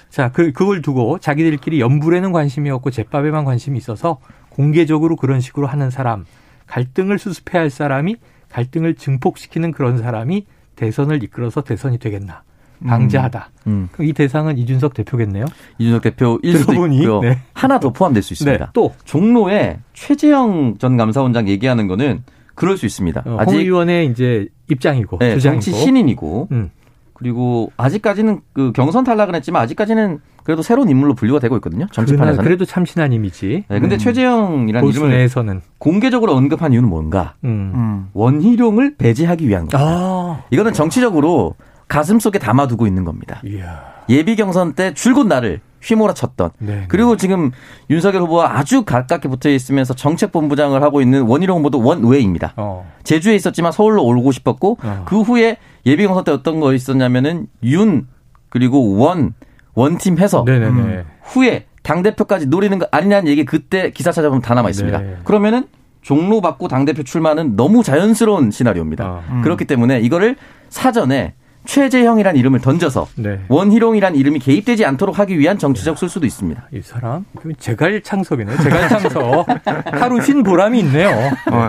자, 0.09 0.31
그, 0.31 0.52
그걸 0.52 0.83
두고 0.83 1.19
자기들끼리 1.19 1.81
연불에는 1.81 2.33
관심이 2.33 2.71
없고 2.71 2.90
제밥에만 2.90 3.45
관심이 3.45 3.78
있어서 3.78 4.19
공개적으로 4.50 5.16
그런 5.16 5.40
식으로 5.40 5.66
하는 5.66 5.90
사람, 5.90 6.25
갈등을 6.66 7.19
수습해야 7.19 7.62
할 7.62 7.71
사람이 7.71 8.16
갈등을 8.50 8.95
증폭시키는 8.95 9.73
그런 9.73 9.99
사람이 9.99 10.47
대선을 10.76 11.23
이끌어서 11.23 11.62
대선이 11.62 11.99
되겠나. 11.99 12.42
방지하다. 12.87 13.50
음. 13.69 13.88
음. 13.99 14.04
이 14.04 14.12
대상은 14.12 14.59
이준석 14.59 14.95
대표겠네요. 14.95 15.47
이준석 15.78 16.02
대표 16.02 16.38
일 16.42 16.59
수도 16.59 16.73
있고요. 16.73 17.21
네. 17.21 17.38
하나 17.54 17.78
더 17.78 17.90
포함될 17.90 18.23
수 18.23 18.33
있습니다. 18.33 18.64
네. 18.66 18.71
또 18.73 18.92
종로에 19.04 19.78
최재형 19.95 20.78
전 20.78 20.97
감사원장 20.97 21.49
얘기하는 21.49 21.87
거는 21.87 22.25
그럴 22.62 22.76
수 22.76 22.87
있습니다. 22.87 23.25
어, 23.26 23.37
아직 23.40 23.57
의원의 23.59 24.07
이제 24.07 24.47
입장이고 24.71 25.19
네, 25.19 25.37
정치 25.38 25.73
신인이고 25.73 26.49
음. 26.52 26.71
그리고 27.12 27.73
아직까지는 27.76 28.40
그 28.52 28.71
경선 28.73 29.02
탈락은 29.02 29.35
했지만 29.35 29.62
아직까지는 29.62 30.21
그래도 30.45 30.62
새로운 30.62 30.88
인물로 30.88 31.14
분류가 31.14 31.40
되고 31.40 31.57
있거든요. 31.57 31.87
정치판에서는. 31.90 32.45
그래도 32.45 32.64
참신한 32.64 33.12
이미지. 33.12 33.64
네, 33.69 33.81
근데 33.81 33.97
음. 33.97 33.99
최재형이라는 33.99 34.88
이름을 34.88 35.11
내에서는 35.11 35.61
공개적으로 35.78 36.35
언급한 36.35 36.73
이유는 36.73 36.88
뭔가? 36.88 37.35
음. 37.45 37.73
음. 37.75 38.09
원희룡을 38.12 38.97
배제하기 38.97 39.49
위한 39.49 39.66
겁니다. 39.66 39.78
아. 39.81 40.42
이거는 40.50 40.73
정치적으로 40.73 41.57
가슴 41.88 42.21
속에 42.21 42.38
담아두고 42.38 42.87
있는 42.87 43.04
겁니다. 43.04 43.40
이야. 43.45 43.83
예비 44.09 44.37
경선 44.37 44.75
때 44.75 44.95
줄곧 44.95 45.26
나를 45.26 45.61
휘몰아쳤던 45.83 46.51
네, 46.59 46.85
그리고 46.89 47.17
지금 47.17 47.51
윤석열 47.91 48.23
후보와 48.23 48.59
아주 48.59 48.85
가깝게 48.85 49.29
붙어 49.29 49.51
있으면서 49.51 49.95
정책본부장을 49.95 50.83
하고 50.83 51.01
있는 51.01 51.23
원희룡 51.23 51.59
후보도 51.59 51.83
원외입니다. 51.83 52.55
어. 52.57 52.91
제주에 53.05 53.35
있었지만 53.35 53.73
서울로 53.73 54.05
오고 54.05 54.33
싶었고 54.33 54.79
어. 54.83 55.05
그 55.07 55.21
후에 55.21 55.57
예비 55.85 56.07
경선 56.07 56.25
때 56.25 56.33
어떤 56.33 56.61
거 56.61 56.73
있었냐면은 56.73 57.49
윤 57.65 58.07
그리고 58.49 58.97
원 58.97 59.35
원팀 59.75 60.19
해서 60.19 60.45
음, 60.47 61.05
후에 61.23 61.67
당 61.83 62.03
대표까지 62.03 62.47
노리는 62.47 62.79
거 62.79 62.87
아니냐는 62.91 63.29
얘기 63.29 63.45
그때 63.45 63.91
기사 63.91 64.12
찾아보면 64.12 64.43
다 64.43 64.55
남아 64.55 64.69
있습니다. 64.71 64.99
네. 64.99 65.17
그러면은 65.25 65.67
종로 66.03 66.41
받고 66.41 66.69
당 66.69 66.85
대표 66.85 67.03
출마는 67.03 67.57
너무 67.57 67.83
자연스러운 67.83 68.51
시나리오입니다. 68.51 69.05
아, 69.05 69.23
음. 69.31 69.43
그렇기 69.43 69.65
때문에 69.65 70.01
이거를 70.01 70.37
사전에 70.69 71.35
최재형이란 71.64 72.37
이름을 72.37 72.61
던져서 72.61 73.09
네. 73.16 73.40
원희룡이란 73.49 74.16
이름이 74.16 74.40
개입되지 74.40 74.85
않도록 74.85 75.19
하기 75.19 75.38
위한 75.38 75.59
정치적 75.59 75.97
술수도 75.97 76.26
있습니다. 76.26 76.69
이 76.73 76.81
사람. 76.83 77.25
제갈 77.59 78.02
창석. 78.02 79.47
하루 79.92 80.21
쉰 80.21 80.42
보람이 80.42 80.81
있네요. 80.81 81.11
어. 81.50 81.69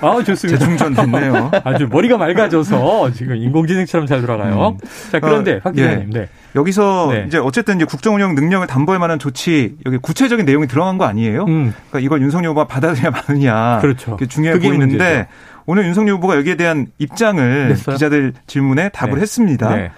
아 0.00 0.22
좋습니다. 0.22 0.58
재충전 0.58 0.94
됐네요. 0.94 1.50
아주 1.64 1.88
머리가 1.90 2.16
맑아져서 2.16 3.10
지금 3.12 3.36
인공지능처럼 3.36 4.06
잘 4.06 4.20
돌아가요. 4.20 4.76
음. 4.80 4.88
자 5.10 5.20
그런데 5.20 5.54
어, 5.54 5.60
박 5.62 5.72
기자님, 5.72 6.10
예. 6.14 6.20
네. 6.20 6.28
여기서 6.54 7.08
네. 7.10 7.24
이제 7.26 7.38
어쨌든 7.38 7.76
이제 7.76 7.84
국정 7.84 8.14
운영 8.14 8.34
능력을 8.34 8.64
담보할 8.66 9.00
만한 9.00 9.18
조치 9.18 9.74
여기 9.86 9.96
구체적인 9.98 10.46
내용이 10.46 10.68
들어간 10.68 10.98
거 10.98 11.04
아니에요? 11.04 11.44
음. 11.46 11.74
그러니까 11.90 11.98
이걸 12.00 12.22
윤석열 12.22 12.50
후보가 12.50 12.66
받아들여야 12.66 13.10
마느냐. 13.10 13.78
그렇죠. 13.80 14.16
중요해 14.28 14.58
보이는데 14.60 14.76
문제죠. 14.86 15.26
오늘 15.66 15.86
윤석열 15.86 16.16
후보가 16.16 16.36
여기에 16.36 16.56
대한 16.56 16.86
입장을 16.98 17.68
냈어요? 17.68 17.94
기자들 17.94 18.34
질문에 18.46 18.90
답을 18.90 19.14
네. 19.14 19.20
했습니다. 19.20 19.74
네. 19.74 19.90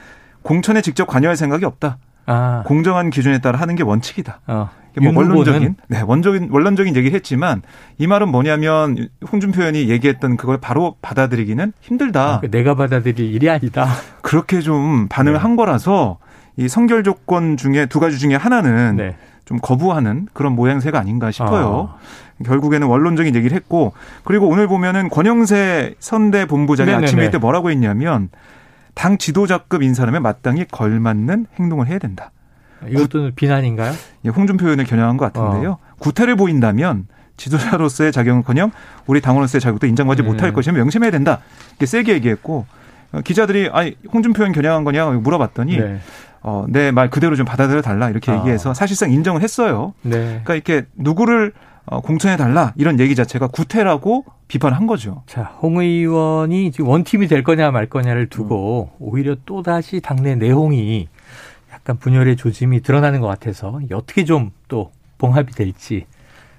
공천에 0.43 0.81
직접 0.81 1.07
관여할 1.07 1.37
생각이 1.37 1.65
없다. 1.65 1.99
아. 2.27 2.63
공정한 2.67 3.11
기준에 3.11 3.39
따라 3.39 3.59
하는 3.59 3.75
게 3.75 3.83
원칙이다. 3.83 4.41
어. 4.47 4.71
뭐 4.99 5.13
원론적인 5.15 5.77
네 5.89 6.01
원적인 6.01 6.49
원론적인 6.51 6.97
얘기를 6.97 7.15
했지만 7.15 7.61
이 7.99 8.07
말은 8.07 8.31
뭐냐면 8.31 9.09
홍준표 9.31 9.61
의원이 9.61 9.91
얘기했던 9.91 10.39
그걸 10.39 10.59
바로 10.59 10.97
받아들이기는 11.03 11.73
힘들다. 11.83 12.37
아, 12.37 12.41
내가 12.51 12.75
받아들일 12.75 13.35
일이 13.35 13.51
아니다. 13.51 13.87
그렇게 14.23 14.61
좀 14.61 15.07
반응을 15.09 15.39
네. 15.39 15.43
한 15.43 15.57
거라서 15.57 16.19
이 16.57 16.69
성결 16.69 17.05
조건 17.05 17.59
중에 17.59 17.87
두 17.87 18.01
가지 18.01 18.19
중에 18.19 18.35
하나는 18.37 18.97
네. 18.97 19.17
좀 19.47 19.59
거부하는 19.63 20.27
그런 20.33 20.53
모양새가 20.53 20.99
아닌가 20.99 21.31
싶어요. 21.31 21.91
아. 21.93 22.45
결국에는 22.45 22.87
원론적인 22.87 23.35
얘기를 23.35 23.57
했고 23.57 23.95
그리고 24.25 24.49
오늘 24.49 24.67
보면은 24.67 25.09
권영세 25.09 25.95
선대 26.01 26.45
본부장이 26.47 26.89
네네네. 26.89 27.07
아침에 27.07 27.27
이때 27.27 27.39
뭐라고 27.39 27.71
했냐면 27.71 28.29
당 28.95 29.17
지도자급 29.17 29.83
인사라면 29.83 30.23
마땅히 30.23 30.67
걸맞는 30.71 31.47
행동을 31.59 31.87
해야 31.87 31.99
된다. 31.99 32.33
이것도 32.89 33.23
구, 33.23 33.31
비난인가요? 33.35 33.95
예, 34.25 34.29
홍준표 34.29 34.67
의원을 34.67 34.85
겨냥한 34.85 35.17
것 35.17 35.33
같은데요. 35.33 35.71
어. 35.71 35.79
구태를 35.99 36.37
보인다면 36.37 37.07
지도자로서의 37.37 38.13
자격은커녕 38.13 38.73
우리 39.07 39.21
당원으로서의 39.21 39.61
자격도 39.61 39.87
인정하지 39.87 40.23
음. 40.23 40.27
못할 40.27 40.53
것이면 40.53 40.79
명심해야 40.81 41.13
된다. 41.13 41.39
이렇게 41.71 41.87
세게 41.87 42.13
얘기했고 42.15 42.67
어, 42.69 42.86
기자들이 43.25 43.71
아니 43.73 43.97
홍준표 44.13 44.43
의원 44.43 44.53
겨냥한 44.53 44.85
거냐 44.85 45.07
물어봤더니 45.11 45.79
네. 45.79 45.99
어, 46.43 46.65
내 46.69 46.93
말 46.93 47.11
그대로 47.11 47.35
좀 47.37 47.45
받아들여 47.47 47.83
달라 47.83 48.09
이렇게 48.11 48.31
아. 48.31 48.39
얘기해서 48.39 48.73
사실상 48.75 49.11
인정을 49.11 49.43
했어요. 49.43 49.95
네. 50.03 50.41
그러니까 50.45 50.55
이렇게 50.55 50.87
누구를 50.95 51.53
어, 51.87 52.01
공천해 52.01 52.37
달라 52.37 52.73
이런 52.77 52.99
얘기 53.01 53.15
자체가 53.15 53.49
구태라고 53.49 54.25
비판한 54.49 54.87
거죠. 54.87 55.23
자, 55.27 55.43
홍 55.61 55.79
의원이 55.81 56.71
지금 56.73 56.89
원팀이 56.89 57.27
될 57.27 57.43
거냐 57.43 57.71
말 57.73 57.87
거냐를 57.87 58.29
두고 58.29 58.91
음. 58.93 58.97
오히려 59.01 59.37
또 59.47 59.63
다시 59.63 60.01
당내 60.01 60.37
내홍이 60.37 61.09
약간 61.73 61.97
분열의 61.99 62.37
조짐이 62.37 62.81
드러나는 62.83 63.21
것 63.21 63.27
같아서 63.29 63.81
어떻게 63.93 64.25
좀 64.25 64.51
또 64.69 64.91
봉합이 65.19 65.53
될지 65.53 66.07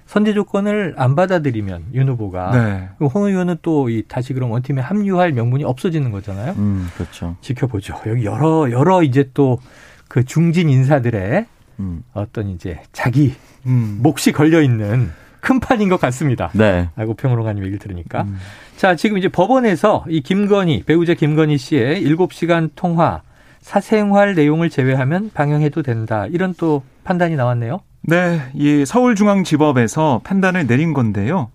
선제 0.08 0.32
조건을 0.32 0.94
안 0.96 1.14
받아들이면 1.14 1.88
윤 1.94 2.08
후보가 2.08 2.50
네. 2.52 2.88
홍 3.06 3.26
의원은 3.26 3.58
또 3.62 3.88
이 3.90 4.02
다시 4.08 4.32
그럼 4.32 4.50
원팀에 4.50 4.80
합류할 4.80 5.32
명분이 5.32 5.62
없어지는 5.64 6.10
거잖아요. 6.10 6.54
음, 6.56 6.88
그렇죠. 6.96 7.36
지켜보죠. 7.42 7.94
여기 8.06 8.24
여러 8.24 8.70
여러 8.70 9.02
이제 9.02 9.30
또 9.34 9.58
그 10.08 10.24
중진 10.24 10.70
인사들의 10.70 11.44
음. 11.80 12.02
어떤 12.14 12.48
이제 12.48 12.80
자기 12.92 13.34
음. 13.66 13.98
몫이 14.02 14.32
걸려 14.32 14.62
있는 14.62 15.10
큰 15.40 15.60
판인 15.60 15.90
것 15.90 16.00
같습니다. 16.00 16.50
네. 16.54 16.88
알고 16.96 17.12
평론가님 17.12 17.62
얘기를 17.62 17.78
들으니까. 17.78 18.22
음. 18.22 18.38
자, 18.78 18.96
지금 18.96 19.18
이제 19.18 19.28
법원에서 19.28 20.06
이 20.08 20.22
김건희, 20.22 20.84
배우자 20.84 21.12
김건희 21.12 21.58
씨의 21.58 22.02
7시간 22.04 22.70
통화 22.74 23.20
사생활 23.60 24.34
내용을 24.34 24.70
제외하면 24.70 25.30
방영해도 25.34 25.82
된다. 25.82 26.26
이런 26.26 26.54
또 26.56 26.82
판단이 27.08 27.36
나왔네요. 27.36 27.80
네, 28.02 28.42
이 28.52 28.84
서울중앙지법에서 28.84 30.20
판단을 30.24 30.66
내린 30.66 30.92
건데요. 30.92 31.50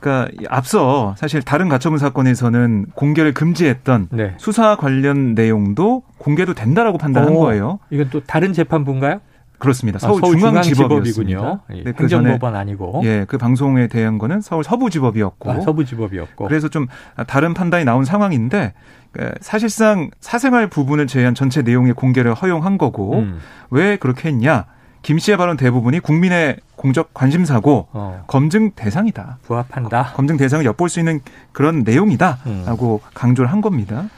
그러니까 0.00 0.32
앞서 0.48 1.14
사실 1.16 1.40
다른 1.40 1.68
가처분 1.68 1.98
사건에서는 1.98 2.86
공개를 2.94 3.32
금지했던 3.32 4.08
네. 4.10 4.34
수사 4.38 4.74
관련 4.76 5.34
내용도 5.34 6.02
공개도 6.18 6.54
된다라고 6.54 6.98
판단한 6.98 7.32
오, 7.32 7.40
거예요. 7.40 7.78
이건 7.90 8.10
또 8.10 8.20
다른 8.24 8.52
재판부인가요? 8.52 9.20
그렇습니다. 9.58 9.98
서울, 9.98 10.18
아, 10.18 10.26
서울 10.26 10.38
중앙지법이군요. 10.38 11.60
예, 11.74 11.82
네, 11.82 11.92
그 11.92 12.02
행정법원 12.02 12.54
아니고. 12.54 13.02
예, 13.04 13.24
그 13.28 13.38
방송에 13.38 13.88
대한 13.88 14.18
거는 14.18 14.40
서울 14.40 14.62
서부지법이었고. 14.64 15.50
아, 15.50 15.60
서부지법이었고. 15.60 16.46
그래서 16.46 16.68
좀 16.68 16.86
다른 17.26 17.54
판단이 17.54 17.84
나온 17.84 18.04
상황인데 18.04 18.72
그 19.12 19.32
사실상 19.40 20.10
사생활 20.20 20.68
부분을 20.68 21.06
제외한 21.08 21.34
전체 21.34 21.62
내용의 21.62 21.94
공개를 21.94 22.34
허용한 22.34 22.78
거고 22.78 23.18
음. 23.18 23.38
왜 23.70 23.96
그렇게 23.96 24.28
했냐? 24.28 24.66
김 25.02 25.18
씨의 25.18 25.36
발언 25.36 25.56
대부분이 25.56 26.00
국민의 26.00 26.56
공적 26.76 27.12
관심사고 27.14 27.88
어. 27.92 28.24
검증 28.26 28.70
대상이다. 28.72 29.38
부합한다. 29.42 30.12
검증 30.14 30.36
대상을 30.36 30.64
엿볼 30.64 30.88
수 30.88 31.00
있는 31.00 31.20
그런 31.52 31.82
내용이다라고 31.82 33.00
음. 33.02 33.10
강조를 33.14 33.50
한 33.50 33.60
겁니다. 33.60 34.08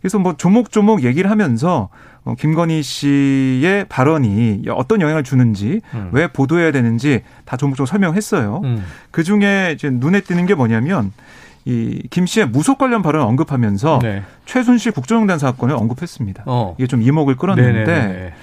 그래서 0.00 0.18
뭐 0.18 0.36
조목조목 0.36 1.02
얘기를 1.02 1.30
하면서 1.30 1.88
어, 2.24 2.34
김건희 2.38 2.82
씨의 2.82 3.86
발언이 3.88 4.64
어떤 4.70 5.00
영향을 5.00 5.24
주는지 5.24 5.80
음. 5.94 6.10
왜 6.12 6.26
보도해야 6.26 6.72
되는지 6.72 7.22
다 7.44 7.56
조목조목 7.56 7.88
설명했어요. 7.88 8.60
음. 8.64 8.84
그 9.10 9.22
중에 9.24 9.72
이제 9.74 9.90
눈에 9.90 10.20
띄는 10.20 10.46
게 10.46 10.54
뭐냐면 10.54 11.12
이김 11.64 12.26
씨의 12.26 12.48
무속 12.48 12.78
관련 12.78 13.02
발언을 13.02 13.26
언급하면서 13.26 14.00
네. 14.02 14.22
최순실 14.44 14.92
국정농단 14.92 15.38
사건을 15.38 15.74
언급했습니다. 15.74 16.44
어. 16.46 16.74
이게 16.78 16.86
좀 16.86 17.00
이목을 17.02 17.36
끌었는데 17.36 18.34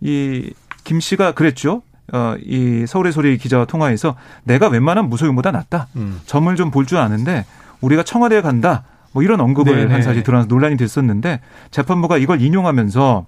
이 0.00 0.52
김 0.90 0.98
씨가 0.98 1.32
그랬죠. 1.32 1.82
어, 2.12 2.34
이 2.44 2.84
서울의 2.84 3.12
소리 3.12 3.38
기자와 3.38 3.66
통화해서 3.66 4.16
내가 4.42 4.66
웬만한 4.66 5.08
무소용보다 5.08 5.52
낫다. 5.52 5.86
음. 5.94 6.20
점을 6.26 6.52
좀 6.56 6.72
볼 6.72 6.84
줄 6.84 6.98
아는데 6.98 7.44
우리가 7.80 8.02
청와대에 8.02 8.40
간다. 8.40 8.82
뭐 9.12 9.22
이런 9.22 9.40
언급을 9.40 9.72
네네. 9.76 9.92
한 9.92 10.02
사실이 10.02 10.24
드러나서 10.24 10.48
논란이 10.48 10.76
됐었는데 10.76 11.38
재판부가 11.70 12.18
이걸 12.18 12.40
인용하면서 12.40 13.24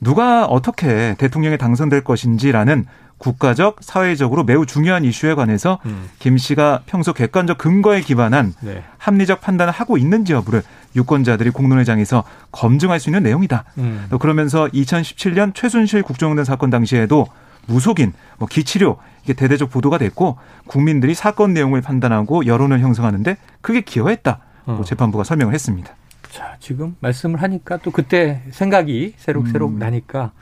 누가 0.00 0.46
어떻게 0.46 1.14
대통령에 1.18 1.58
당선될 1.58 2.04
것인지라는 2.04 2.86
국가적, 3.18 3.76
사회적으로 3.80 4.42
매우 4.44 4.64
중요한 4.64 5.04
이슈에 5.04 5.34
관해서 5.34 5.78
음. 5.84 6.08
김 6.18 6.38
씨가 6.38 6.84
평소 6.86 7.12
객관적 7.12 7.58
근거에 7.58 8.00
기반한 8.00 8.54
네. 8.62 8.82
합리적 8.96 9.42
판단을 9.42 9.74
하고 9.74 9.98
있는지 9.98 10.32
여부를 10.32 10.62
유권자들이 10.96 11.50
공론회장에서 11.50 12.24
검증할 12.52 13.00
수 13.00 13.10
있는 13.10 13.22
내용이다. 13.22 13.64
음. 13.78 14.06
그러면서 14.20 14.66
2017년 14.68 15.54
최순실 15.54 16.02
국정농단 16.02 16.44
사건 16.44 16.70
당시에도 16.70 17.26
무속인, 17.66 18.12
뭐 18.38 18.46
기치료 18.48 18.98
이게 19.22 19.32
대대적 19.32 19.70
보도가 19.70 19.98
됐고 19.98 20.38
국민들이 20.66 21.14
사건 21.14 21.54
내용을 21.54 21.80
판단하고 21.80 22.46
여론을 22.46 22.80
형성하는데 22.80 23.36
크게 23.60 23.80
기여했다. 23.80 24.38
어. 24.66 24.82
재판부가 24.84 25.24
설명을 25.24 25.54
했습니다. 25.54 25.94
자, 26.30 26.56
지금 26.58 26.96
말씀을 27.00 27.40
하니까 27.42 27.76
또 27.76 27.90
그때 27.90 28.42
생각이 28.50 29.14
새록새록 29.16 29.72
음. 29.72 29.78
나니까 29.78 30.32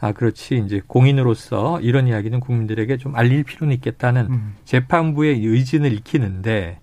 아, 0.00 0.12
그렇지. 0.12 0.62
이제 0.64 0.80
공인으로서 0.86 1.80
이런 1.80 2.06
이야기는 2.06 2.40
국민들에게 2.40 2.96
좀 2.98 3.16
알릴 3.16 3.44
필요는 3.44 3.74
있겠다는 3.74 4.26
음. 4.30 4.54
재판부의 4.64 5.44
의진을 5.44 5.92
익히는데 5.92 6.78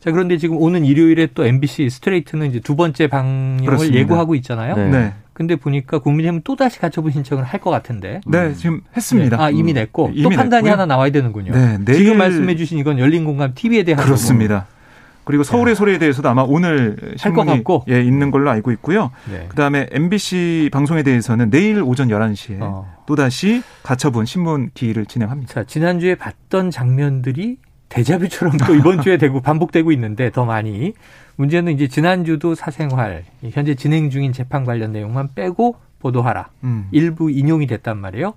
자, 0.00 0.10
그런데 0.10 0.38
지금 0.38 0.56
오는 0.56 0.84
일요일에 0.84 1.28
또 1.34 1.44
MBC 1.44 1.90
스트레이트는 1.90 2.48
이제 2.48 2.60
두 2.60 2.74
번째 2.74 3.06
방영을 3.06 3.64
그렇습니다. 3.66 3.98
예고하고 3.98 4.34
있잖아요. 4.36 4.74
네. 4.74 4.88
네. 4.90 5.14
근데 5.34 5.56
보니까 5.56 5.98
국민의힘은 6.00 6.40
또 6.44 6.56
다시 6.56 6.78
가처분 6.78 7.12
신청을 7.12 7.44
할 7.44 7.60
것 7.60 7.70
같은데. 7.70 8.20
네, 8.26 8.54
지금 8.54 8.80
했습니다. 8.96 9.36
네. 9.36 9.42
아, 9.42 9.50
이미 9.50 9.72
냈고 9.74 10.06
음. 10.06 10.12
또 10.12 10.18
이미 10.18 10.36
판단이 10.36 10.64
냈고요. 10.64 10.72
하나 10.72 10.86
나와야 10.86 11.10
되는군요. 11.10 11.52
네, 11.52 11.78
내일... 11.84 11.98
지금 11.98 12.18
말씀해 12.18 12.56
주신 12.56 12.78
이건 12.78 12.98
열린 12.98 13.24
공감 13.24 13.52
TV에 13.54 13.82
대한 13.82 14.02
그렇습니다. 14.02 14.60
거고. 14.60 14.80
그리고 15.24 15.44
서울의 15.44 15.76
소리에 15.76 15.98
대해서도 15.98 16.28
아마 16.28 16.42
오늘 16.42 16.96
신문이 17.16 17.62
예, 17.90 18.02
있는 18.02 18.30
걸로 18.30 18.50
알고 18.50 18.72
있고요. 18.72 19.10
네. 19.30 19.46
그다음에 19.48 19.86
MBC 19.92 20.70
방송에 20.72 21.02
대해서는 21.02 21.50
내일 21.50 21.82
오전 21.82 22.08
11시에 22.08 22.58
어. 22.60 22.96
또다시 23.06 23.62
가처분 23.82 24.24
신문 24.24 24.70
기일을 24.74 25.06
진행합니다. 25.06 25.52
자, 25.52 25.64
지난주에 25.64 26.16
봤던 26.16 26.70
장면들이 26.70 27.58
대자뷰처럼 27.90 28.56
또 28.66 28.74
이번 28.74 29.02
주에 29.02 29.18
되고 29.18 29.40
반복되고 29.42 29.92
있는데 29.92 30.30
더 30.30 30.44
많이 30.46 30.94
문제는 31.36 31.72
이제 31.74 31.88
지난주도 31.88 32.54
사생활 32.54 33.24
현재 33.50 33.74
진행 33.74 34.08
중인 34.10 34.32
재판 34.32 34.64
관련 34.64 34.92
내용만 34.92 35.30
빼고 35.34 35.76
보도하라. 35.98 36.48
음. 36.64 36.88
일부 36.92 37.30
인용이 37.30 37.66
됐단 37.66 37.98
말이에요. 37.98 38.32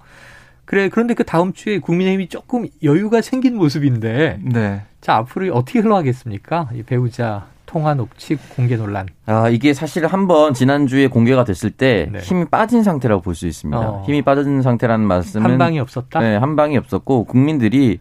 그래 0.66 0.90
그런데 0.90 1.14
그 1.14 1.24
다음 1.24 1.54
주에 1.54 1.80
국민의힘이 1.80 2.28
조금 2.30 2.66
여유가 2.84 3.22
생긴 3.22 3.56
모습인데 3.58 4.40
네. 4.42 4.82
자 5.02 5.16
앞으로 5.18 5.54
어떻게 5.54 5.80
흘러가겠습니까? 5.80 6.70
이 6.74 6.84
배우자 6.84 7.48
통화 7.66 7.94
녹취 7.94 8.36
공개 8.56 8.76
논란. 8.76 9.08
아 9.26 9.50
이게 9.50 9.74
사실 9.74 10.06
한번 10.08 10.54
지난 10.54 10.88
주에 10.88 11.08
공개가 11.08 11.44
됐을 11.44 11.70
때 11.70 12.10
네. 12.12 12.20
힘이 12.20 12.46
빠진 12.46 12.82
상태라고 12.84 13.22
볼 13.22 13.36
수 13.36 13.46
있습니다. 13.46 13.78
어. 13.80 14.04
힘이 14.08 14.22
빠진 14.22 14.62
상태라는 14.62 15.06
말씀은 15.06 15.52
한 15.52 15.58
방이 15.58 15.80
없었다. 15.80 16.20
네, 16.22 16.38
한 16.38 16.56
방이 16.56 16.78
없었고 16.78 17.26
국민들이 17.26 18.00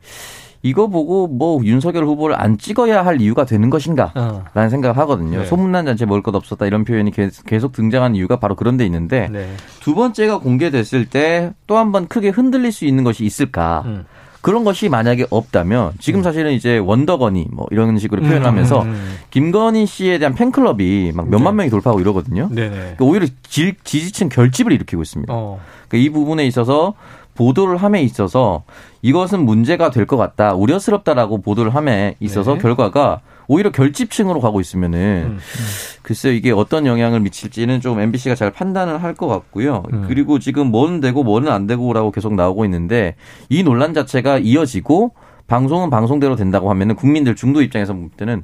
이거 0.62 0.86
보고 0.86 1.26
뭐 1.26 1.60
윤석열 1.64 2.04
후보를 2.04 2.40
안 2.40 2.56
찍어야 2.56 3.04
할 3.04 3.20
이유가 3.20 3.44
되는 3.44 3.68
것인가? 3.68 4.12
어. 4.14 4.44
라는 4.54 4.70
생각을 4.70 4.96
하거든요. 4.98 5.40
네. 5.40 5.44
소문난 5.46 5.86
잔치에 5.86 6.06
먹을 6.06 6.22
것 6.22 6.34
없었다 6.34 6.66
이런 6.66 6.84
표현이 6.84 7.10
계속 7.46 7.72
등장하는 7.72 8.14
이유가 8.16 8.36
바로 8.38 8.54
그런 8.54 8.76
데 8.76 8.84
있는데 8.86 9.28
네. 9.30 9.54
두 9.80 9.94
번째가 9.94 10.38
공개됐을 10.38 11.06
때 11.06 11.52
또 11.66 11.76
한 11.76 11.90
번 11.90 12.06
크게 12.06 12.28
흔들릴 12.28 12.70
수 12.72 12.84
있는 12.84 13.02
것이 13.02 13.24
있을까? 13.24 13.82
음. 13.86 14.04
그런 14.40 14.64
것이 14.64 14.88
만약에 14.88 15.26
없다면 15.30 15.92
지금 16.00 16.20
음. 16.20 16.22
사실은 16.24 16.52
이제 16.52 16.76
원더건이 16.78 17.46
뭐 17.52 17.66
이런 17.70 17.96
식으로 17.98 18.22
음, 18.22 18.44
하면서 18.44 18.82
음, 18.82 19.16
김건희 19.30 19.86
씨에 19.86 20.18
대한 20.18 20.34
팬클럽이 20.34 21.12
막 21.14 21.28
몇만 21.30 21.54
네. 21.54 21.58
명이 21.58 21.70
돌파하고 21.70 22.00
이러거든요. 22.00 22.48
그러니까 22.48 23.04
오히려 23.04 23.26
지, 23.44 23.74
지지층 23.84 24.28
결집을 24.28 24.72
일으키고 24.72 25.00
있습니다. 25.02 25.32
어. 25.32 25.60
그러니까 25.88 26.04
이 26.06 26.10
부분에 26.12 26.44
있어서 26.46 26.94
보도를 27.34 27.76
함에 27.78 28.02
있어서 28.02 28.64
이것은 29.02 29.44
문제가 29.44 29.90
될 29.90 30.06
것 30.06 30.16
같다, 30.16 30.54
우려스럽다라고 30.54 31.40
보도를 31.40 31.74
함에 31.74 32.16
있어서 32.20 32.54
네. 32.54 32.60
결과가 32.60 33.20
오히려 33.48 33.70
결집층으로 33.72 34.40
가고 34.40 34.60
있으면은 34.60 34.98
음, 35.26 35.30
음. 35.32 35.38
글쎄 36.02 36.34
이게 36.34 36.52
어떤 36.52 36.86
영향을 36.86 37.20
미칠지는 37.20 37.80
좀 37.80 38.00
MBC가 38.00 38.34
잘 38.34 38.50
판단을 38.50 39.02
할 39.02 39.14
것 39.14 39.26
같고요. 39.26 39.82
음. 39.92 40.04
그리고 40.08 40.38
지금 40.38 40.68
뭐는 40.70 41.00
되고 41.00 41.22
뭐는 41.22 41.50
안 41.50 41.66
되고라고 41.66 42.10
계속 42.12 42.34
나오고 42.34 42.64
있는데 42.66 43.14
이 43.48 43.62
논란 43.62 43.92
자체가 43.94 44.38
이어지고 44.38 45.12
방송은 45.48 45.90
방송대로 45.90 46.36
된다고 46.36 46.70
하면은 46.70 46.94
국민들 46.94 47.34
중도 47.34 47.60
입장에서 47.62 47.92
볼 47.94 48.08
때는 48.16 48.42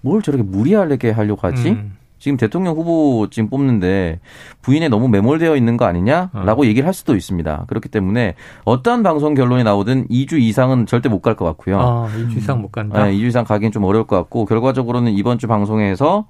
뭘 0.00 0.22
저렇게 0.22 0.42
무리하게 0.42 1.10
하려고 1.10 1.46
하지? 1.46 1.70
음. 1.70 1.96
지금 2.18 2.36
대통령 2.38 2.74
후보 2.74 3.28
지금 3.30 3.48
뽑는데 3.50 4.20
부인에 4.62 4.88
너무 4.88 5.08
매몰되어 5.08 5.54
있는 5.56 5.76
거 5.76 5.84
아니냐라고 5.84 6.62
어. 6.62 6.64
얘기를 6.66 6.86
할 6.86 6.94
수도 6.94 7.14
있습니다. 7.14 7.64
그렇기 7.68 7.88
때문에 7.88 8.34
어떠한 8.64 9.02
방송 9.02 9.34
결론이 9.34 9.64
나오든 9.64 10.08
2주 10.08 10.40
이상은 10.40 10.86
절대 10.86 11.08
못 11.08 11.20
갈 11.20 11.34
것 11.36 11.44
같고요. 11.44 11.78
아, 11.80 12.08
2주 12.16 12.38
이상 12.38 12.62
못 12.62 12.72
간다. 12.72 13.04
네, 13.04 13.12
2주 13.12 13.24
이상 13.26 13.44
가긴 13.44 13.70
좀 13.72 13.84
어려울 13.84 14.06
것 14.06 14.16
같고 14.16 14.46
결과적으로는 14.46 15.12
이번 15.12 15.38
주 15.38 15.46
방송에서 15.46 16.26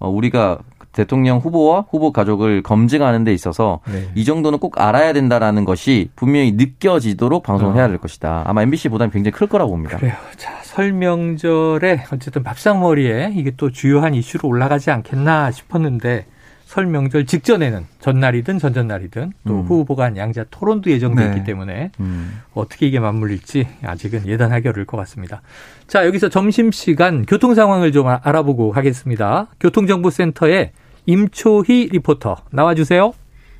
어, 0.00 0.08
우리가 0.08 0.58
대통령 0.98 1.38
후보와 1.38 1.84
후보 1.88 2.10
가족을 2.10 2.64
검증하는 2.64 3.22
데 3.22 3.32
있어서 3.32 3.78
네. 3.86 4.08
이 4.16 4.24
정도는 4.24 4.58
꼭 4.58 4.80
알아야 4.80 5.12
된다라는 5.12 5.64
것이 5.64 6.10
분명히 6.16 6.50
느껴지도록 6.52 7.44
방송을 7.44 7.76
해야 7.76 7.86
될 7.86 7.98
것이다. 7.98 8.42
아마 8.44 8.62
MBC 8.62 8.88
보다는 8.88 9.12
굉장히 9.12 9.30
클 9.30 9.46
거라고 9.46 9.70
봅니다. 9.70 9.96
그래요. 9.96 10.14
자, 10.36 10.58
설 10.64 10.92
명절에 10.92 12.06
어쨌든 12.12 12.42
밥상머리에 12.42 13.32
이게 13.36 13.52
또 13.56 13.70
주요한 13.70 14.14
이슈로 14.14 14.48
올라가지 14.48 14.90
않겠나 14.90 15.52
싶었는데 15.52 16.26
설 16.64 16.86
명절 16.86 17.26
직전에는 17.26 17.86
전날이든 18.00 18.58
전전날이든 18.58 19.32
또 19.46 19.54
음. 19.54 19.62
후보 19.62 19.94
간 19.94 20.16
양자 20.16 20.46
토론도 20.50 20.90
예정돼 20.90 21.24
있기 21.26 21.36
네. 21.38 21.44
때문에 21.44 21.92
음. 22.00 22.40
어떻게 22.54 22.88
이게 22.88 22.98
맞물릴지 22.98 23.68
아직은 23.84 24.26
예단하기 24.26 24.66
어려울 24.66 24.84
것 24.84 24.96
같습니다. 24.98 25.42
자, 25.86 26.04
여기서 26.04 26.28
점심시간 26.28 27.24
교통 27.24 27.54
상황을 27.54 27.92
좀 27.92 28.08
알아보고 28.08 28.72
가겠습니다. 28.72 29.46
교통정보센터에 29.60 30.72
임초희 31.08 31.88
리포터 31.90 32.36
나와주세요. 32.50 33.14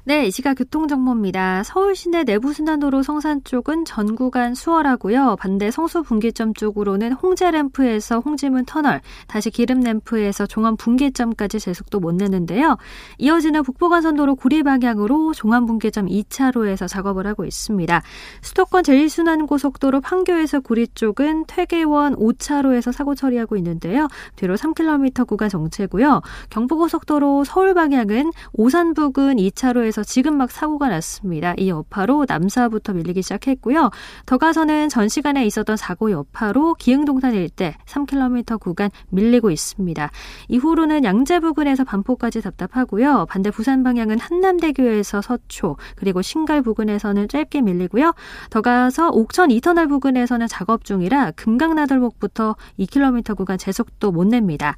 네, 0.09 0.25
이 0.25 0.31
시각 0.31 0.55
교통정보입니다. 0.55 1.64
서울 1.64 1.94
시내 1.94 2.25
내부순환도로 2.25 3.03
성산 3.03 3.44
쪽은 3.44 3.85
전 3.85 4.16
구간 4.16 4.55
수월하고요. 4.55 5.37
반대 5.38 5.71
성수 5.71 6.03
분기점 6.03 6.55
쪽으로는 6.55 7.12
홍제램프에서 7.12 8.21
홍지문 8.21 8.64
터널, 8.64 9.03
다시 9.27 9.51
기름램프에서 9.51 10.47
종암 10.47 10.79
분기점까지 10.79 11.61
제속도 11.61 12.01
못 12.01 12.14
내는데요. 12.14 12.79
이어지는 13.18 13.62
북부간선도로 13.64 14.37
구리 14.37 14.62
방향으로 14.62 15.35
종암 15.35 15.66
분기점 15.66 16.07
2차로에서 16.07 16.88
작업을 16.88 17.27
하고 17.27 17.44
있습니다. 17.44 18.01
수도권 18.40 18.85
제1순환고속도로 18.85 20.03
판교에서 20.03 20.61
구리 20.61 20.88
쪽은 20.88 21.44
퇴계원 21.49 22.16
5차로에서 22.16 22.92
사고 22.92 23.14
처리하고 23.14 23.59
있는데요. 23.59 24.09
뒤로 24.37 24.57
3km 24.57 25.27
구간 25.27 25.51
정체고요. 25.51 26.23
경부고속도로 26.49 27.44
서울 27.44 27.75
방향은 27.75 28.33
오산 28.55 28.94
부근 28.94 29.37
2차로에서 29.37 29.98
지나서 29.99 30.05
지금 30.05 30.37
막 30.37 30.51
사고가 30.51 30.89
났습니다. 30.89 31.55
이 31.57 31.69
여파로 31.69 32.27
남사부터 32.29 32.93
밀리기 32.93 33.23
시작했고요. 33.23 33.91
더 34.27 34.39
가서는 34.39 34.89
전 34.89 35.09
시간에 35.09 35.45
있었던 35.47 35.77
사고 35.77 36.11
여파로 36.11 36.75
기흥동산 36.75 37.35
일대 37.35 37.75
3km 37.87 38.61
구간 38.61 38.91
밀리고 39.09 39.51
있습니다. 39.51 40.11
이후로는 40.49 41.05
양재 41.05 41.41
부근에서 41.41 41.85
반포까지 41.85 42.43
답답하고요. 42.43 43.27
반대 43.29 43.51
부산 43.51 43.83
방향은 43.83 44.19
한남대교에서 44.19 45.23
서초 45.23 45.77
그리고 45.97 46.23
신갈 46.23 46.63
부근에서는 46.63 47.29
짧게 47.29 47.63
밀리고요. 47.63 48.15
더 48.51 48.61
가서 48.61 49.09
옥천 49.11 49.51
이터널 49.51 49.89
부근에서는 49.89 50.47
작업 50.47 50.85
중이라 50.85 51.33
금강나들목부터 51.33 52.57
2km 52.79 53.37
구간 53.37 53.59
제속도 53.59 54.13
못 54.13 54.27
냅니다. 54.27 54.77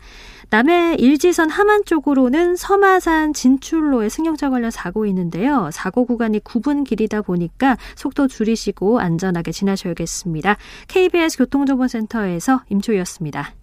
남해 0.53 0.97
일지선 0.99 1.49
함안 1.49 1.85
쪽으로는 1.85 2.57
서마산 2.57 3.33
진출로에 3.33 4.09
승용차 4.09 4.51
관련 4.51 4.73
사고 4.73 5.07
있는데요. 5.07 5.71
사고 5.73 6.05
구간이 6.05 6.41
9분 6.41 6.85
길이다 6.85 7.23
보니까 7.23 7.77
속도 7.95 8.27
줄이시고 8.27 8.99
안전하게 8.99 9.53
지나셔야겠습니다. 9.53 10.57
KBS 10.89 11.39
교통정보센터에서 11.39 12.63
임초희였습니다. 12.69 13.55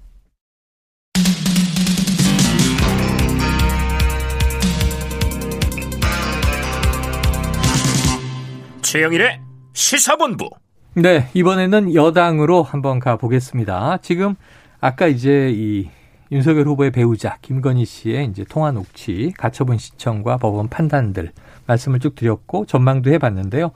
최영일의 8.82 9.41
시사본부. 9.73 10.50
네, 10.93 11.30
이번에는 11.34 11.93
여당으로 11.93 12.63
한번 12.63 13.00
가보겠습니다. 13.00 13.97
지금 14.02 14.36
아까 14.80 15.08
이제 15.08 15.52
이 15.54 15.89
윤석열 16.31 16.67
후보의 16.67 16.91
배우자 16.91 17.37
김건희 17.41 17.85
씨의 17.85 18.25
이제 18.27 18.43
통화 18.47 18.71
녹취, 18.71 19.33
가처분 19.37 19.77
시청과 19.77 20.37
법원 20.37 20.67
판단들 20.67 21.31
말씀을 21.67 21.99
쭉 21.99 22.15
드렸고 22.15 22.65
전망도 22.65 23.11
해봤는데요. 23.11 23.71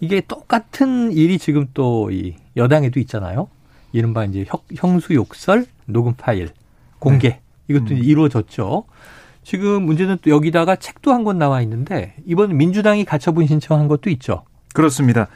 이게 0.00 0.20
똑같은 0.20 1.12
일이 1.12 1.38
지금 1.38 1.66
또 1.74 2.10
이 2.10 2.34
여당에도 2.56 3.00
있잖아요. 3.00 3.48
이른바 3.92 4.24
이제 4.24 4.44
형수 4.76 5.14
욕설 5.14 5.66
녹음 5.86 6.14
파일 6.14 6.50
공개 6.98 7.28
네. 7.28 7.40
이것도 7.68 7.94
음. 7.94 7.98
이루어졌죠. 8.02 8.84
지금 9.42 9.84
문제는 9.84 10.18
또 10.22 10.30
여기다가 10.30 10.76
책도 10.76 11.12
한 11.12 11.24
권 11.24 11.38
나와 11.38 11.60
있는데 11.62 12.14
이번 12.26 12.56
민주당이 12.56 13.04
가처분 13.04 13.46
신청한 13.46 13.88
것도 13.88 14.10
있죠. 14.10 14.44
그렇습니다. 14.74 15.28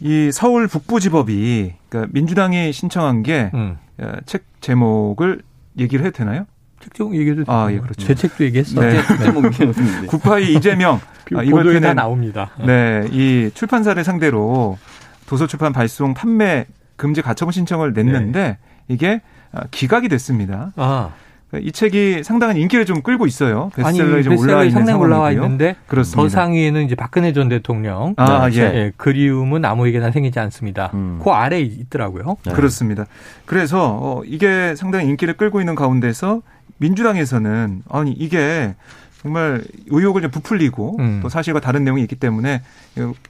이 0.00 0.30
서울 0.32 0.66
북부지법이 0.66 1.74
그러니까 1.88 2.10
민주당이 2.12 2.72
신청한 2.72 3.22
게책 3.22 3.54
음. 3.54 3.76
어, 3.98 4.12
제목을 4.60 5.42
얘기를 5.78 6.04
해도 6.04 6.16
되나요? 6.16 6.46
책종 6.80 7.16
얘기도 7.16 7.44
아, 7.46 7.70
예, 7.70 7.78
그렇죠. 7.78 8.06
제 8.06 8.14
책도 8.14 8.44
얘기했어. 8.44 8.80
네. 8.80 9.00
네. 9.00 10.06
구파이 10.06 10.52
이재명 10.54 11.00
아, 11.34 11.42
이번 11.42 11.80
다 11.80 11.94
나옵니다. 11.94 12.50
네, 12.64 13.08
이 13.10 13.50
출판사를 13.54 14.02
상대로 14.04 14.76
도서 15.26 15.46
출판 15.46 15.72
발송 15.72 16.12
판매 16.14 16.66
금지 16.96 17.22
가처분 17.22 17.52
신청을 17.52 17.94
냈는데 17.94 18.42
네. 18.42 18.58
이게 18.88 19.22
아, 19.52 19.62
기각이 19.70 20.08
됐습니다. 20.08 20.72
아. 20.76 21.10
이 21.62 21.72
책이 21.72 22.22
상당한 22.24 22.56
인기를 22.56 22.86
좀 22.86 23.02
끌고 23.02 23.26
있어요. 23.26 23.70
베스트셀러에 23.74 24.22
좀 24.22 24.36
올라와 24.36 24.64
있는 24.64 24.78
상당히 24.78 24.98
올라와 24.98 25.30
있는데 25.32 25.76
그렇습니다. 25.86 26.22
더 26.22 26.28
상위에는 26.28 26.84
이제 26.84 26.94
박근혜 26.94 27.32
전 27.32 27.48
대통령 27.48 28.14
아, 28.16 28.48
네. 28.48 28.56
예. 28.56 28.62
예. 28.62 28.92
그리움은 28.96 29.64
아무에게나 29.64 30.10
생기지 30.10 30.38
않습니다. 30.40 30.90
음. 30.94 31.20
그 31.22 31.30
아래에 31.30 31.60
있더라고요. 31.60 32.36
네. 32.46 32.52
그렇습니다. 32.52 33.06
그래서 33.46 33.98
어, 34.00 34.22
이게 34.24 34.74
상당히 34.76 35.08
인기를 35.08 35.36
끌고 35.36 35.60
있는 35.60 35.74
가운데서 35.74 36.42
민주당에서는 36.78 37.82
아니 37.88 38.12
이게 38.12 38.74
정말 39.22 39.62
의혹을 39.88 40.20
좀 40.20 40.30
부풀리고 40.30 40.96
음. 40.98 41.20
또 41.22 41.30
사실과 41.30 41.58
다른 41.58 41.82
내용이 41.84 42.02
있기 42.02 42.16
때문에 42.16 42.62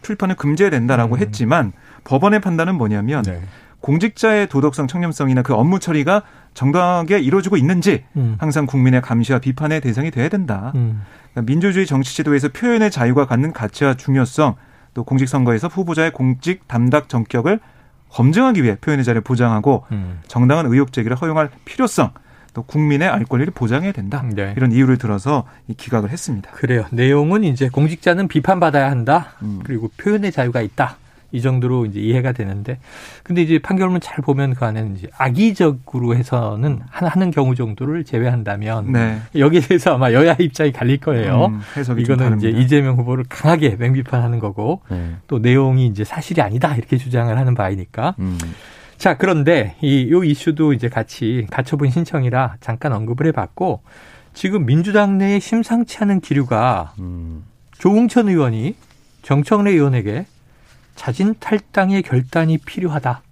출판을 0.02 0.34
금지해야 0.34 0.70
된다라고 0.70 1.14
음. 1.14 1.20
했지만 1.20 1.72
법원의 2.02 2.40
판단은 2.40 2.74
뭐냐면 2.74 3.22
네. 3.22 3.40
공직자의 3.84 4.48
도덕성, 4.48 4.86
청렴성이나 4.86 5.42
그 5.42 5.52
업무 5.52 5.78
처리가 5.78 6.22
정당하게 6.54 7.18
이루어지고 7.18 7.58
있는지 7.58 8.04
음. 8.16 8.36
항상 8.38 8.64
국민의 8.64 9.02
감시와 9.02 9.40
비판의 9.40 9.82
대상이 9.82 10.10
돼야 10.10 10.30
된다. 10.30 10.72
음. 10.74 11.02
그러니까 11.32 11.42
민주주의 11.52 11.84
정치 11.84 12.16
제도에서 12.16 12.48
표현의 12.48 12.90
자유가 12.90 13.26
갖는 13.26 13.52
가치와 13.52 13.92
중요성, 13.92 14.54
또 14.94 15.04
공직선거에서 15.04 15.68
후보자의 15.68 16.12
공직 16.12 16.66
담당 16.66 17.02
정격을 17.08 17.60
검증하기 18.08 18.62
위해 18.62 18.76
표현의 18.80 19.04
자유를 19.04 19.20
보장하고 19.20 19.84
음. 19.92 20.20
정당한 20.28 20.64
의혹 20.64 20.94
제기를 20.94 21.14
허용할 21.18 21.50
필요성, 21.66 22.12
또 22.54 22.62
국민의 22.62 23.08
알 23.08 23.26
권리를 23.26 23.52
보장해야 23.52 23.92
된다. 23.92 24.24
네. 24.34 24.54
이런 24.56 24.72
이유를 24.72 24.96
들어서 24.96 25.44
이 25.68 25.74
기각을 25.74 26.08
했습니다. 26.08 26.52
그래요. 26.52 26.86
내용은 26.90 27.44
이제 27.44 27.68
공직자는 27.68 28.28
비판받아야 28.28 28.90
한다. 28.90 29.32
음. 29.42 29.60
그리고 29.62 29.90
표현의 29.98 30.32
자유가 30.32 30.62
있다. 30.62 30.96
이 31.34 31.40
정도로 31.40 31.84
이제 31.86 31.98
이해가 31.98 32.30
되는데 32.30 32.78
근데 33.24 33.42
이제 33.42 33.58
판결문 33.58 34.00
잘 34.00 34.18
보면 34.18 34.54
그 34.54 34.64
안에는 34.64 34.96
이제 34.96 35.08
악의적으로 35.18 36.14
해서는 36.14 36.80
하는 36.88 37.30
경우 37.32 37.56
정도를 37.56 38.04
제외한다면 38.04 38.92
네. 38.92 39.18
여기에 39.36 39.60
대해서 39.62 39.94
아마 39.94 40.12
여야 40.12 40.36
입장이 40.38 40.70
갈릴 40.70 40.98
거예요. 40.98 41.46
음, 41.46 41.60
이거는 41.98 42.38
이제 42.38 42.50
이재명 42.50 42.96
후보를 42.98 43.24
강하게 43.28 43.74
맹비판하는 43.74 44.38
거고 44.38 44.82
네. 44.88 45.16
또 45.26 45.40
내용이 45.40 45.88
이제 45.88 46.04
사실이 46.04 46.40
아니다 46.40 46.76
이렇게 46.76 46.96
주장을 46.96 47.36
하는 47.36 47.54
바이니까. 47.56 48.14
음. 48.20 48.38
자, 48.96 49.16
그런데 49.16 49.74
이, 49.80 50.08
요 50.12 50.22
이슈도 50.22 50.72
이제 50.72 50.88
같이 50.88 51.48
가처분 51.50 51.90
신청이라 51.90 52.58
잠깐 52.60 52.92
언급을 52.92 53.26
해봤고 53.26 53.82
지금 54.34 54.66
민주당 54.66 55.18
내에 55.18 55.40
심상치 55.40 55.98
않은 55.98 56.20
기류가 56.20 56.94
음. 57.00 57.42
조웅천 57.78 58.28
의원이 58.28 58.76
정청래 59.22 59.72
의원에게 59.72 60.26
자진 60.94 61.34
탈당의 61.38 62.02
결단이 62.02 62.58
필요하다. 62.58 63.22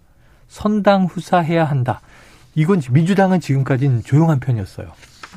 선당 0.48 1.04
후사해야 1.04 1.64
한다. 1.64 2.00
이건 2.54 2.82
민주당은 2.90 3.40
지금까지는 3.40 4.02
조용한 4.02 4.40
편이었어요. 4.40 4.88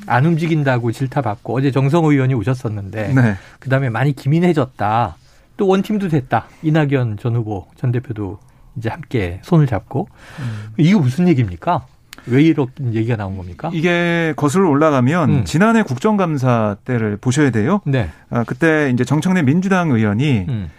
안 0.08 0.26
움직인다고 0.26 0.92
질타받고 0.92 1.56
어제 1.56 1.72
정성호 1.72 2.12
의원이 2.12 2.34
오셨었는데 2.34 3.14
네. 3.14 3.36
그다음에 3.60 3.90
많이 3.90 4.14
기민해졌다. 4.14 5.16
또 5.58 5.68
원팀도 5.68 6.10
됐다. 6.10 6.48
이낙연 6.64 7.18
전 7.18 7.36
후보 7.36 7.68
전 7.78 7.92
대표도 7.94 8.40
이제 8.78 8.90
함께 8.90 9.40
손을 9.44 9.68
잡고 9.68 10.10
음. 10.40 10.74
이거 10.78 11.00
무슨 11.00 11.30
얘기입니까? 11.30 11.86
왜 12.28 12.42
이렇게 12.42 12.84
얘기가 12.92 13.16
나온 13.16 13.38
겁니까? 13.38 13.70
이게 13.74 14.34
거슬러 14.36 14.70
올라가면 14.70 15.30
음. 15.30 15.46
지난해 15.46 15.84
국정감사 15.84 16.78
때를 16.84 17.18
보셔야 17.18 17.52
돼요. 17.52 17.82
네. 17.86 18.10
아, 18.30 18.44
그때 18.44 18.90
이제 18.94 19.06
정청래 19.06 19.44
민주당 19.44 19.92
의원이 19.92 20.46
음. 20.50 20.70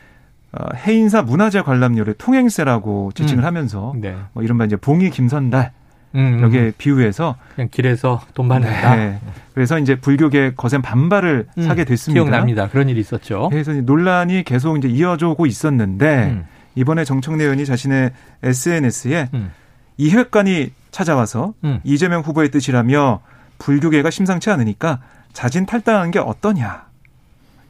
어, 0.59 0.69
해인사 0.75 1.23
문화재 1.23 1.63
관람료를 1.63 2.15
통행세라고 2.15 3.13
지칭을 3.15 3.43
음. 3.43 3.47
하면서 3.47 3.93
네. 3.97 4.17
뭐 4.33 4.43
이른바 4.43 4.65
이제 4.65 4.77
봉이 4.77 5.11
김선달 5.11 5.73
음, 6.15 6.39
음, 6.39 6.43
여기에 6.43 6.73
비유해서 6.79 7.37
그냥 7.55 7.69
길에서 7.71 8.23
돈 8.33 8.49
받는다. 8.49 8.97
네. 8.97 9.21
그래서 9.55 9.79
이제 9.79 9.97
불교계 9.97 10.55
거센 10.57 10.81
반발을 10.81 11.47
음, 11.59 11.63
사게 11.63 11.85
됐습니다. 11.85 12.23
기억납니다. 12.23 12.69
그런 12.69 12.89
일이 12.89 13.01
있었죠. 13.01 13.49
그래서 13.51 13.73
논란이 13.73 14.45
계속 14.45 14.79
이제 14.79 14.89
이어져 14.89 15.29
오고 15.31 15.47
있었는데 15.47 16.25
음. 16.25 16.47
이번에 16.75 17.05
정청래 17.05 17.45
의원이 17.45 17.67
자신의 17.67 18.13
SNS에 18.43 19.29
음. 19.35 19.51
이회관이 19.99 20.73
찾아와서 20.91 21.55
음. 21.65 21.81
이재명 21.85 22.23
후보의 22.23 22.51
뜻이라며 22.51 23.21
불교계가 23.59 24.11
심상치 24.11 24.51
않으니까 24.51 25.01
자진 25.33 25.67
탈당하는 25.67 26.11
게 26.11 26.19
어떠냐. 26.19 26.86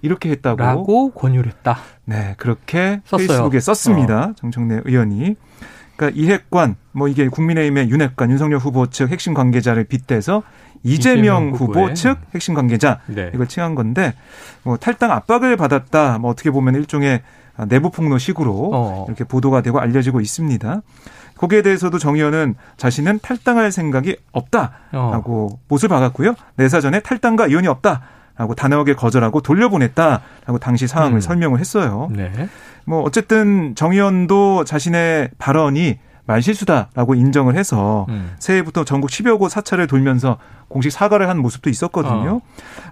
이렇게 0.06 0.30
했다고. 0.30 0.56
라고 0.56 1.10
권유를 1.10 1.50
했다. 1.50 1.78
네, 2.04 2.34
그렇게 2.38 3.00
썼어요. 3.04 3.26
페이스북에 3.26 3.60
썼습니다. 3.60 4.20
어. 4.28 4.32
정청래 4.36 4.80
의원이. 4.84 5.34
그러니까 5.96 6.20
이핵관, 6.20 6.76
뭐 6.92 7.08
이게 7.08 7.26
국민의힘의 7.28 7.90
윤핵관, 7.90 8.30
윤석열 8.30 8.58
후보 8.58 8.86
측 8.86 9.10
핵심 9.10 9.34
관계자를 9.34 9.84
빗대서 9.84 10.42
이재명, 10.82 11.48
이재명 11.48 11.50
후보 11.50 11.92
측 11.94 12.18
핵심 12.34 12.54
관계자 12.54 13.00
네. 13.06 13.30
이걸 13.34 13.48
칭한 13.48 13.74
건데 13.74 14.14
뭐 14.62 14.76
탈당 14.76 15.10
압박을 15.10 15.56
받았다. 15.56 16.18
뭐 16.18 16.30
어떻게 16.30 16.50
보면 16.50 16.74
일종의 16.76 17.22
내부 17.68 17.90
폭로식으로 17.90 18.70
어. 18.72 19.04
이렇게 19.08 19.24
보도가 19.24 19.62
되고 19.62 19.80
알려지고 19.80 20.20
있습니다. 20.20 20.82
거기에 21.38 21.62
대해서도 21.62 21.98
정 21.98 22.14
의원은 22.14 22.54
자신은 22.76 23.20
탈당할 23.20 23.72
생각이 23.72 24.16
없다라고 24.32 25.48
어. 25.52 25.58
못을 25.68 25.88
박았고요. 25.88 26.34
내 26.56 26.68
사전에 26.68 27.00
탈당과 27.00 27.48
이혼이 27.48 27.66
없다. 27.68 28.02
라고 28.36 28.54
단호하게 28.54 28.94
거절하고 28.94 29.40
돌려보냈다라고 29.40 30.58
당시 30.60 30.86
상황을 30.86 31.18
음. 31.18 31.20
설명을 31.20 31.58
했어요. 31.58 32.08
네. 32.10 32.30
뭐 32.84 33.02
어쨌든 33.02 33.74
정 33.74 33.92
의원도 33.92 34.64
자신의 34.64 35.30
발언이 35.38 35.98
말실수다라고 36.26 37.14
인정을 37.14 37.56
해서 37.56 38.06
음. 38.08 38.34
새해부터 38.38 38.84
전국 38.84 39.10
10여 39.10 39.38
곳 39.38 39.48
사찰을 39.48 39.86
돌면서 39.86 40.38
공식 40.68 40.90
사과를 40.90 41.28
한 41.28 41.38
모습도 41.38 41.70
있었거든요. 41.70 42.36
어. 42.36 42.40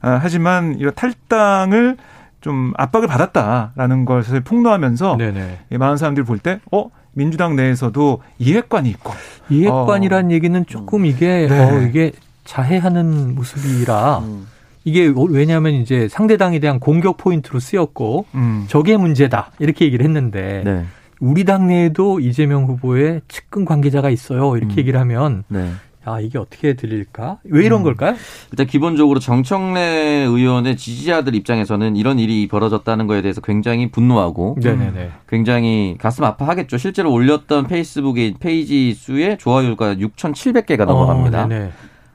아, 0.00 0.18
하지만 0.22 0.76
이런 0.78 0.94
탈당을 0.94 1.96
좀 2.40 2.72
압박을 2.76 3.09
받았다라는 3.09 4.04
것을 4.04 4.40
폭로하면서 4.42 5.16
네네. 5.16 5.61
많은 5.70 5.96
사람들이 5.96 6.24
볼 6.24 6.38
때, 6.38 6.61
어, 6.70 6.90
민주당 7.12 7.57
내에서도 7.57 8.20
이해관이 8.38 8.88
있고. 8.90 9.12
이해관이란 9.48 10.26
어. 10.26 10.30
얘기는 10.30 10.66
조금 10.66 11.07
이게, 11.07 11.48
네. 11.48 11.59
어, 11.59 11.80
이게 11.80 12.12
자해하는 12.44 13.35
모습이라. 13.35 14.18
음. 14.18 14.46
이게 14.85 15.12
왜냐하면 15.31 15.75
이제 15.75 16.09
상대당에 16.09 16.59
대한 16.59 16.79
공격 16.79 17.16
포인트로 17.16 17.59
쓰였고 17.59 18.27
음. 18.35 18.64
저게 18.68 18.97
문제다 18.97 19.53
이렇게 19.59 19.87
얘기를 19.87 20.05
했는데 20.05 20.62
네. 20.64 20.85
우리 21.20 21.44
당내에도 21.44 22.20
이재명 22.20 22.64
후보의 22.66 23.23
측근 23.29 23.64
관계자가 23.64 24.11
있어요 24.11 24.57
이렇게 24.57 24.75
음. 24.75 24.79
얘기를 24.79 25.01
하면 25.01 25.44
네. 25.49 25.70
아, 26.07 26.20
이게 26.20 26.38
어떻게 26.38 26.75
들릴까? 26.75 27.38
왜 27.44 27.64
이런 27.64 27.81
음. 27.81 27.85
걸까요? 27.85 28.14
일단 28.53 28.66
기본적으로 28.66 29.20
정청래 29.20 30.27
의원의 30.29 30.77
지지자들 30.77 31.35
입장에서는 31.35 31.97
이런 31.97 32.18
일이 32.18 32.47
벌어졌다는 32.47 33.07
거에 33.07 33.23
대해서 33.23 33.40
굉장히 33.40 33.90
분노하고 33.90 34.59
네네네. 34.62 35.12
굉장히 35.29 35.97
가슴 35.99 36.25
아파하겠죠. 36.25 36.77
실제로 36.77 37.11
올렸던 37.11 37.68
페이스북의 37.68 38.35
페이지 38.38 38.92
수의 38.92 39.38
좋아요가 39.38 39.94
6,700개가 39.94 40.85
넘어갑니다. 40.85 41.44
어, 41.44 41.70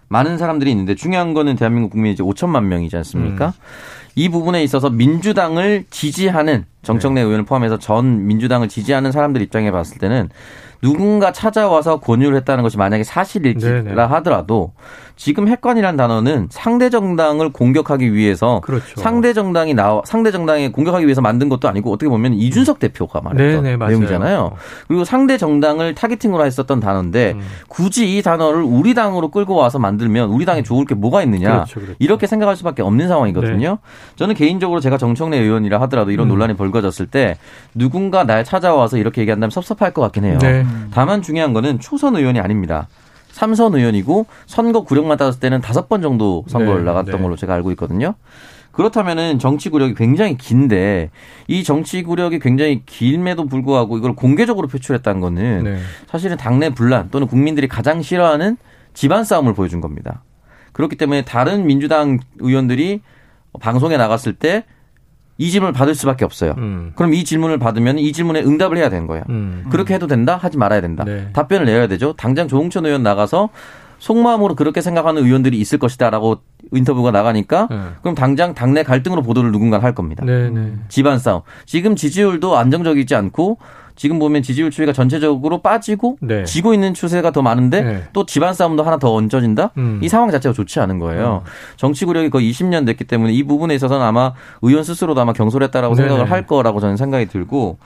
많은 0.09 0.37
사람들이 0.37 0.69
있는데 0.71 0.95
중요한 0.95 1.33
거는 1.33 1.55
대한민국 1.55 1.91
국민이 1.91 2.13
이제 2.13 2.23
5천만 2.23 2.65
명이지 2.65 2.97
않습니까? 2.97 3.47
음. 3.47 3.51
이 4.15 4.27
부분에 4.27 4.63
있어서 4.63 4.89
민주당을 4.89 5.85
지지하는 5.89 6.65
정청래 6.81 7.21
네. 7.21 7.25
의원을 7.25 7.45
포함해서 7.45 7.77
전 7.77 8.27
민주당을 8.27 8.67
지지하는 8.67 9.11
사람들 9.11 9.41
입장에 9.41 9.71
봤을 9.71 9.97
때는 9.99 10.29
누군가 10.81 11.31
찾아와서 11.31 11.99
권유를 11.99 12.37
했다는 12.37 12.63
것이 12.63 12.77
만약에 12.77 13.03
사실이라 13.03 14.07
하더라도 14.07 14.73
지금 15.19 15.49
핵관이라는 15.49 15.97
단어는 15.97 16.47
상대 16.49 16.89
정당을 16.89 17.51
공격하기 17.51 18.13
위해서 18.13 18.61
그렇죠. 18.61 18.85
상대 18.95 19.33
정당이 19.33 19.73
나와 19.73 20.01
상대 20.05 20.31
정당에 20.31 20.71
공격하기 20.71 21.05
위해서 21.05 21.19
만든 21.19 21.49
것도 21.49 21.67
아니고 21.67 21.91
어떻게 21.91 22.07
보면 22.07 22.35
이준석 22.35 22.79
대표가 22.79 23.19
말했던 23.19 23.63
네네, 23.63 23.85
내용이잖아요. 23.85 24.53
그리고 24.87 25.03
상대 25.03 25.37
정당을 25.37 25.93
타겟팅으로 25.93 26.45
했었던 26.45 26.79
단어인데 26.79 27.33
음. 27.33 27.41
굳이 27.67 28.17
이 28.17 28.21
단어를 28.21 28.61
우리 28.63 28.93
당으로 28.93 29.29
끌고 29.29 29.55
와서 29.55 29.77
만들면 29.77 30.29
우리 30.29 30.45
당에 30.45 30.63
좋을 30.63 30.85
게 30.85 30.95
뭐가 30.95 31.21
있느냐 31.23 31.53
그렇죠, 31.65 31.79
그렇죠. 31.81 31.95
이렇게 31.99 32.25
생각할 32.25 32.55
수밖에 32.55 32.81
없는 32.81 33.09
상황이거든요. 33.09 33.69
네. 33.69 33.77
저는 34.15 34.35
개인적으로 34.35 34.79
제가 34.79 34.97
정청래 34.97 35.37
의원이라 35.37 35.81
하더라도 35.81 36.11
이런 36.11 36.27
음. 36.27 36.29
논란이 36.29 36.53
벌거졌을 36.53 37.07
때 37.07 37.37
누군가 37.75 38.23
날 38.23 38.45
찾아와서 38.45 38.97
이렇게 38.97 39.19
얘기한다면 39.19 39.51
섭섭할 39.51 39.91
것 39.91 40.01
같긴 40.01 40.23
해요. 40.23 40.37
네. 40.41 40.65
다만 40.91 41.21
중요한 41.21 41.53
거는 41.53 41.79
초선 41.79 42.15
의원이 42.15 42.39
아닙니다. 42.39 42.87
삼선 43.31 43.75
의원이고 43.75 44.25
선거 44.47 44.81
구력만 44.83 45.17
따졌을 45.17 45.39
때는 45.39 45.61
다섯 45.61 45.87
번 45.87 46.01
정도 46.01 46.43
선거를 46.47 46.79
네, 46.79 46.85
나갔던 46.85 47.15
네. 47.15 47.21
걸로 47.21 47.35
제가 47.35 47.53
알고 47.53 47.71
있거든요. 47.71 48.15
그렇다면은 48.71 49.39
정치 49.39 49.69
구력이 49.69 49.93
굉장히 49.93 50.37
긴데 50.37 51.09
이 51.47 51.63
정치 51.63 52.03
구력이 52.03 52.39
굉장히 52.39 52.83
길매도 52.85 53.45
불구하고 53.47 53.97
이걸 53.97 54.15
공개적으로 54.15 54.67
표출했다는 54.67 55.21
거는 55.21 55.63
네. 55.63 55.77
사실은 56.07 56.37
당내 56.37 56.69
분란 56.71 57.09
또는 57.09 57.27
국민들이 57.27 57.67
가장 57.67 58.01
싫어하는 58.01 58.57
집안 58.93 59.23
싸움을 59.23 59.53
보여준 59.53 59.81
겁니다. 59.81 60.23
그렇기 60.73 60.95
때문에 60.95 61.23
다른 61.23 61.65
민주당 61.65 62.19
의원들이 62.39 63.01
방송에 63.59 63.97
나갔을 63.97 64.33
때 64.33 64.63
이 65.39 65.49
질문을 65.49 65.73
받을 65.73 65.95
수밖에 65.95 66.25
없어요. 66.25 66.53
음. 66.57 66.91
그럼 66.95 67.13
이 67.13 67.23
질문을 67.23 67.57
받으면 67.59 67.97
이 67.97 68.11
질문에 68.11 68.41
응답을 68.41 68.77
해야 68.77 68.89
되는 68.89 69.07
거예요. 69.07 69.23
음. 69.29 69.65
그렇게 69.71 69.93
해도 69.93 70.05
된다? 70.05 70.35
하지 70.35 70.57
말아야 70.57 70.81
된다. 70.81 71.05
네. 71.05 71.29
답변을 71.31 71.65
내야 71.65 71.87
되죠. 71.87 72.13
당장 72.17 72.49
조홍천 72.49 72.85
의원 72.85 73.03
나가서 73.03 73.49
속마음으로 73.99 74.55
그렇게 74.55 74.81
생각하는 74.81 75.23
의원들이 75.23 75.57
있을 75.59 75.79
것이다라고 75.79 76.41
인터뷰가 76.73 77.11
나가니까 77.11 77.67
네. 77.69 77.77
그럼 78.01 78.15
당장 78.15 78.53
당내 78.53 78.83
갈등으로 78.83 79.21
보도를 79.21 79.53
누군가 79.53 79.81
할 79.81 79.95
겁니다. 79.95 80.25
네, 80.25 80.49
네. 80.49 80.73
집안 80.89 81.19
싸움. 81.19 81.41
지금 81.65 81.95
지지율도 81.95 82.57
안정적이지 82.57 83.15
않고 83.15 83.57
지금 83.99 84.17
보면 84.17 84.41
지지율 84.43 84.71
추이가 84.71 84.93
전체적으로 84.93 85.61
빠지고 85.61 86.17
네. 86.21 86.45
지고 86.45 86.73
있는 86.73 86.93
추세가 86.93 87.31
더 87.31 87.41
많은데 87.41 87.81
네. 87.81 88.03
또 88.13 88.25
집안 88.25 88.53
싸움도 88.53 88.83
하나 88.83 88.97
더 88.97 89.13
얹어진다. 89.13 89.71
음. 89.77 89.99
이 90.01 90.07
상황 90.07 90.31
자체가 90.31 90.53
좋지 90.53 90.79
않은 90.79 90.99
거예요. 90.99 91.43
음. 91.45 91.51
정치 91.75 92.05
구력이 92.05 92.29
거의 92.29 92.49
20년 92.49 92.85
됐기 92.85 93.03
때문에 93.03 93.33
이 93.33 93.43
부분에 93.43 93.75
있어서는 93.75 94.05
아마 94.05 94.31
의원 94.61 94.85
스스로도 94.85 95.19
아마 95.19 95.33
경솔했다라고 95.33 95.95
네 95.95 96.01
생각을 96.03 96.31
할 96.31 96.47
거라고 96.47 96.79
저는 96.79 96.95
생각이 96.95 97.25
들고 97.25 97.77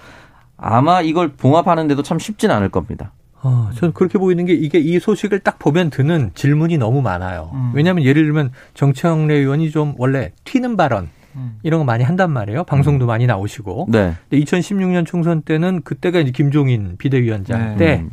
아마 0.56 1.02
이걸 1.02 1.30
봉합하는데도 1.30 2.04
참 2.04 2.20
쉽진 2.20 2.52
않을 2.52 2.70
겁니다. 2.70 3.12
어, 3.42 3.72
저는 3.74 3.96
그렇게 3.96 4.20
보이는 4.20 4.46
게 4.46 4.54
이게 4.54 4.78
이 4.78 5.00
소식을 5.00 5.40
딱 5.40 5.58
보면 5.58 5.90
드는 5.90 6.30
질문이 6.36 6.78
너무 6.78 7.02
많아요. 7.02 7.50
음. 7.56 7.72
왜냐하면 7.74 8.04
예를 8.04 8.24
들면 8.24 8.52
정청래 8.76 9.34
의원이 9.34 9.72
좀 9.72 9.96
원래 9.98 10.32
튀는 10.44 10.78
발언 10.78 11.06
음. 11.06 11.23
이런 11.64 11.80
거 11.80 11.86
많이 11.86 12.04
한단 12.04 12.32
말이에요. 12.32 12.64
방송도 12.64 13.06
음. 13.06 13.08
많이 13.08 13.26
나오시고. 13.26 13.88
네. 13.90 14.14
근데 14.30 14.44
2016년 14.44 15.06
총선 15.06 15.42
때는 15.42 15.82
그때가 15.84 16.20
이제 16.20 16.32
김종인 16.32 16.96
비대위원장 16.98 17.70
네. 17.70 17.78
때 17.78 18.00
음. 18.02 18.10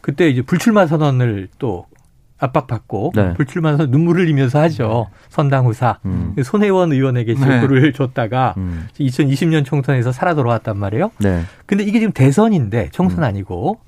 그때 0.00 0.28
이제 0.28 0.42
불출마 0.42 0.86
선언을 0.86 1.48
또 1.58 1.86
압박받고 2.38 3.12
네. 3.14 3.34
불출마 3.34 3.72
선언 3.72 3.90
눈물을 3.90 4.22
흘리면서 4.22 4.60
하죠. 4.62 5.06
네. 5.10 5.26
선당후사. 5.30 5.98
음. 6.04 6.34
손혜원 6.42 6.92
의원에게 6.92 7.34
지구를 7.34 7.82
네. 7.82 7.92
줬다가 7.92 8.54
음. 8.56 8.86
2020년 8.98 9.64
총선에서 9.64 10.12
살아 10.12 10.34
돌아왔단 10.34 10.76
말이에요. 10.76 11.10
네. 11.20 11.42
근데 11.66 11.84
이게 11.84 11.98
지금 12.00 12.12
대선인데 12.12 12.90
총선 12.90 13.20
음. 13.20 13.24
아니고 13.24 13.78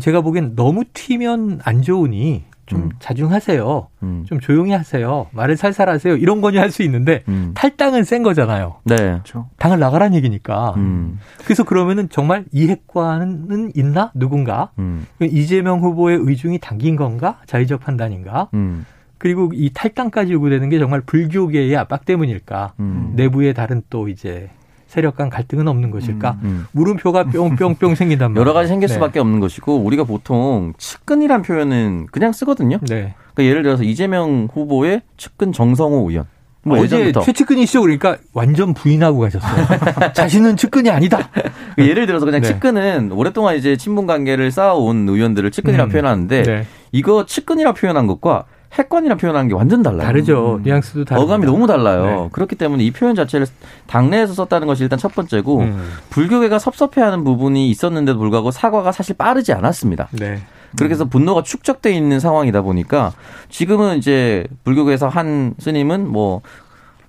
제가 0.00 0.20
보기엔 0.20 0.54
너무 0.54 0.84
튀면 0.92 1.60
안 1.64 1.82
좋으니 1.82 2.44
좀 2.68 2.82
음. 2.82 2.90
자중하세요. 3.00 3.88
음. 4.02 4.24
좀 4.26 4.40
조용히 4.40 4.72
하세요. 4.72 5.26
말을 5.32 5.56
살살 5.56 5.88
하세요. 5.88 6.14
이런 6.16 6.40
거니 6.40 6.58
할수 6.58 6.82
있는데 6.82 7.24
음. 7.28 7.52
탈당은 7.54 8.04
센 8.04 8.22
거잖아요. 8.22 8.76
네. 8.84 8.96
그렇죠. 8.96 9.48
당을 9.58 9.78
나가란 9.78 10.14
얘기니까. 10.14 10.74
음. 10.76 11.18
그래서 11.44 11.64
그러면은 11.64 12.08
정말 12.10 12.44
이핵과는 12.52 13.72
있나 13.74 14.12
누군가 14.14 14.70
음. 14.78 15.06
이재명 15.20 15.80
후보의 15.80 16.18
의중이 16.20 16.58
담긴 16.58 16.96
건가 16.96 17.38
자의적 17.46 17.80
판단인가. 17.80 18.48
음. 18.54 18.84
그리고 19.16 19.50
이 19.52 19.70
탈당까지 19.74 20.32
요구되는 20.32 20.68
게 20.68 20.78
정말 20.78 21.00
불교계의 21.00 21.76
압박 21.76 22.04
때문일까. 22.04 22.74
내부의 23.14 23.52
다른 23.52 23.82
또 23.90 24.08
이제 24.08 24.48
세력 24.88 25.16
간 25.16 25.28
갈등은 25.28 25.68
없는 25.68 25.90
것일까? 25.90 26.38
음, 26.42 26.46
음. 26.48 26.66
물음표가 26.72 27.24
뿅뿅뿅 27.24 27.94
생긴단 27.94 28.32
말이에요. 28.32 28.40
여러 28.40 28.54
가지 28.54 28.68
생길 28.68 28.88
네. 28.88 28.94
수밖에 28.94 29.20
없는 29.20 29.38
것이고 29.38 29.76
우리가 29.76 30.04
보통 30.04 30.72
측근이란 30.78 31.42
표현은 31.42 32.06
그냥 32.10 32.32
쓰거든요. 32.32 32.78
네. 32.88 33.14
그러니까 33.34 33.44
예를 33.44 33.62
들어서 33.62 33.84
이재명 33.84 34.48
후보의 34.52 35.02
측근 35.18 35.52
정성호 35.52 36.08
의원. 36.10 36.26
뭐 36.62 36.78
어제 36.78 36.96
예전부터. 36.96 37.20
최측근이시죠? 37.20 37.82
그러니까 37.82 38.16
완전 38.32 38.74
부인하고 38.74 39.20
가셨어요. 39.20 39.66
자신은 40.12 40.56
측근이 40.56 40.90
아니다. 40.90 41.28
그 41.76 41.86
예를 41.86 42.06
들어서 42.06 42.24
그냥 42.24 42.40
네. 42.40 42.48
측근은 42.48 43.12
오랫동안 43.12 43.56
이제 43.56 43.76
친분 43.76 44.06
관계를 44.06 44.50
쌓아온 44.50 45.08
의원들을 45.08 45.50
측근이라고 45.50 45.90
음. 45.90 45.92
표현하는데 45.92 46.42
네. 46.42 46.66
이거 46.92 47.26
측근이라고 47.26 47.76
표현한 47.76 48.06
것과 48.06 48.44
핵관이라 48.72 49.16
표현하는 49.16 49.48
게 49.48 49.54
완전 49.54 49.82
달라요. 49.82 50.02
다르죠. 50.02 50.56
음. 50.56 50.62
뉘앙스도 50.62 51.04
다르 51.04 51.20
어감이 51.20 51.46
너무 51.46 51.66
달라요. 51.66 52.04
네. 52.04 52.28
그렇기 52.32 52.56
때문에 52.56 52.84
이 52.84 52.90
표현 52.90 53.14
자체를 53.14 53.46
당내에서 53.86 54.34
썼다는 54.34 54.66
것이 54.66 54.82
일단 54.82 54.98
첫 54.98 55.14
번째고 55.14 55.60
음. 55.60 55.92
불교계가 56.10 56.58
섭섭해하는 56.58 57.24
부분이 57.24 57.70
있었는데도 57.70 58.18
불구하고 58.18 58.50
사과가 58.50 58.92
사실 58.92 59.16
빠르지 59.16 59.52
않았습니다. 59.52 60.08
네. 60.12 60.42
그렇게 60.76 60.92
해서 60.92 61.06
분노가 61.06 61.42
축적돼 61.42 61.92
있는 61.92 62.20
상황이다 62.20 62.60
보니까 62.60 63.12
지금은 63.48 63.96
이제 63.96 64.46
불교계에서 64.64 65.08
한 65.08 65.54
스님은 65.58 66.06
뭐 66.06 66.42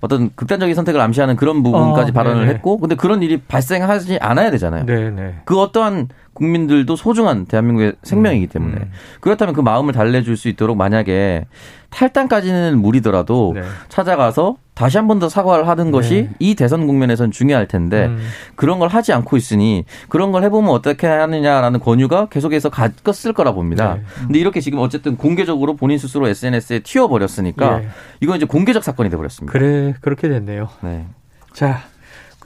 어떤 0.00 0.30
극단적인 0.34 0.74
선택을 0.74 1.00
암시하는 1.00 1.36
그런 1.36 1.62
부분까지 1.62 2.10
어, 2.10 2.14
발언을 2.14 2.42
네네. 2.42 2.54
했고 2.54 2.78
근데 2.78 2.94
그런 2.94 3.22
일이 3.22 3.36
발생하지 3.36 4.18
않아야 4.20 4.50
되잖아요. 4.50 4.86
네네. 4.86 5.40
그 5.44 5.60
어떠한 5.60 6.08
국민들도 6.32 6.96
소중한 6.96 7.44
대한민국의 7.44 7.94
생명이기 8.02 8.46
음, 8.46 8.48
때문에 8.48 8.76
음. 8.76 8.90
그렇다면 9.20 9.54
그 9.54 9.60
마음을 9.60 9.92
달래줄 9.92 10.36
수 10.36 10.48
있도록 10.48 10.76
만약에 10.76 11.46
탈당까지는 11.90 12.78
무리더라도 12.78 13.52
네. 13.54 13.62
찾아가서 13.88 14.56
다시 14.80 14.96
한 14.96 15.06
번 15.06 15.18
더 15.18 15.28
사과를 15.28 15.68
하는 15.68 15.86
네. 15.86 15.90
것이 15.90 16.28
이 16.38 16.54
대선 16.54 16.86
국면에선 16.86 17.32
중요할 17.32 17.68
텐데 17.68 18.06
음. 18.06 18.18
그런 18.54 18.78
걸 18.78 18.88
하지 18.88 19.12
않고 19.12 19.36
있으니 19.36 19.84
그런 20.08 20.32
걸 20.32 20.42
해보면 20.44 20.70
어떻게 20.70 21.06
하느냐라는 21.06 21.80
권유가 21.80 22.30
계속해서 22.30 22.70
갔을 22.70 23.34
거라 23.34 23.52
봅니다. 23.52 23.96
네. 23.96 24.02
근데 24.20 24.38
이렇게 24.38 24.62
지금 24.62 24.78
어쨌든 24.78 25.18
공개적으로 25.18 25.76
본인 25.76 25.98
스스로 25.98 26.26
SNS에 26.28 26.78
튀어버렸으니까 26.78 27.80
네. 27.80 27.88
이건 28.22 28.38
이제 28.38 28.46
공개적 28.46 28.82
사건이 28.82 29.10
돼버렸습니다. 29.10 29.52
그래 29.52 29.92
그렇게 30.00 30.30
됐네요. 30.30 30.70
네. 30.82 31.04
자 31.52 31.82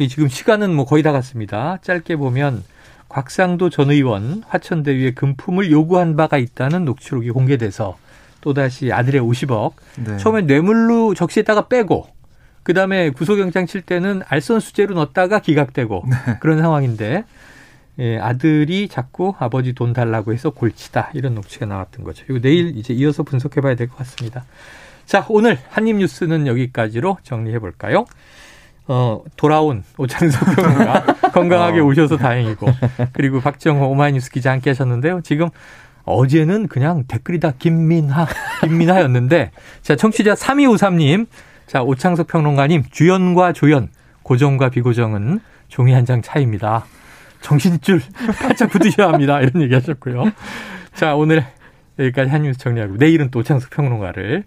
지금 0.00 0.26
시간은 0.26 0.74
뭐 0.74 0.86
거의 0.86 1.04
다 1.04 1.12
갔습니다. 1.12 1.78
짧게 1.82 2.16
보면 2.16 2.64
곽상도 3.08 3.70
전 3.70 3.92
의원 3.92 4.42
화천대유에 4.48 5.12
금품을 5.12 5.70
요구한 5.70 6.16
바가 6.16 6.38
있다는 6.38 6.84
녹취록이 6.84 7.30
공개돼서 7.30 7.96
또다시 8.40 8.92
아들의 8.92 9.20
50억 9.20 9.72
네. 10.04 10.16
처음에 10.16 10.42
뇌물로 10.42 11.14
적시했다가 11.14 11.68
빼고 11.68 12.08
그다음에 12.64 13.10
구속영장 13.10 13.66
칠 13.66 13.80
때는 13.82 14.22
알선 14.26 14.58
수재로 14.60 14.94
넣었다가 14.94 15.38
기각되고 15.38 16.04
네. 16.10 16.38
그런 16.40 16.58
상황인데 16.60 17.24
예, 18.00 18.18
아들이 18.18 18.88
자꾸 18.88 19.34
아버지 19.38 19.72
돈 19.72 19.92
달라고 19.92 20.32
해서 20.32 20.50
골치다 20.50 21.10
이런 21.14 21.34
녹취가 21.36 21.66
나왔던 21.66 22.04
거죠. 22.04 22.24
이거 22.28 22.40
내일 22.40 22.76
이제 22.76 22.92
이어서 22.92 23.22
분석해봐야 23.22 23.76
될 23.76 23.88
것 23.88 23.96
같습니다. 23.98 24.44
자 25.06 25.24
오늘 25.28 25.58
한입 25.68 25.96
뉴스는 25.96 26.46
여기까지로 26.48 27.18
정리해 27.22 27.58
볼까요? 27.60 28.06
어, 28.86 29.22
돌아온 29.36 29.82
오창석 29.96 30.56
평론가 30.56 31.04
건강하게 31.32 31.80
어. 31.80 31.84
오셔서 31.84 32.16
다행이고 32.16 32.66
그리고 33.12 33.40
박정호 33.40 33.86
오마이뉴스 33.88 34.30
기자 34.30 34.50
함께 34.50 34.70
하셨는데요. 34.70 35.20
지금 35.22 35.48
어제는 36.04 36.68
그냥 36.68 37.04
댓글이 37.06 37.40
다 37.40 37.52
김민하, 37.58 38.26
김민하였는데 38.62 39.52
자, 39.82 39.96
청취자 39.96 40.34
3253님 40.34 41.26
자, 41.66 41.82
오창석 41.82 42.26
평론가님 42.26 42.84
주연과 42.90 43.52
조연, 43.52 43.88
고정과 44.22 44.70
비고정은 44.70 45.40
종이 45.68 45.92
한 45.92 46.04
장 46.04 46.22
차이입니다. 46.22 46.84
정신줄 47.40 48.00
바짝 48.40 48.70
붙으셔야 48.70 49.08
합니다. 49.08 49.40
이런 49.40 49.62
얘기 49.62 49.74
하셨고요. 49.74 50.24
자, 50.94 51.14
오늘 51.14 51.44
여기까지 51.98 52.30
한 52.30 52.42
뉴스 52.42 52.58
정리하고 52.58 52.96
내일은 52.96 53.30
또 53.30 53.40
오창석 53.40 53.70
평론가를 53.70 54.44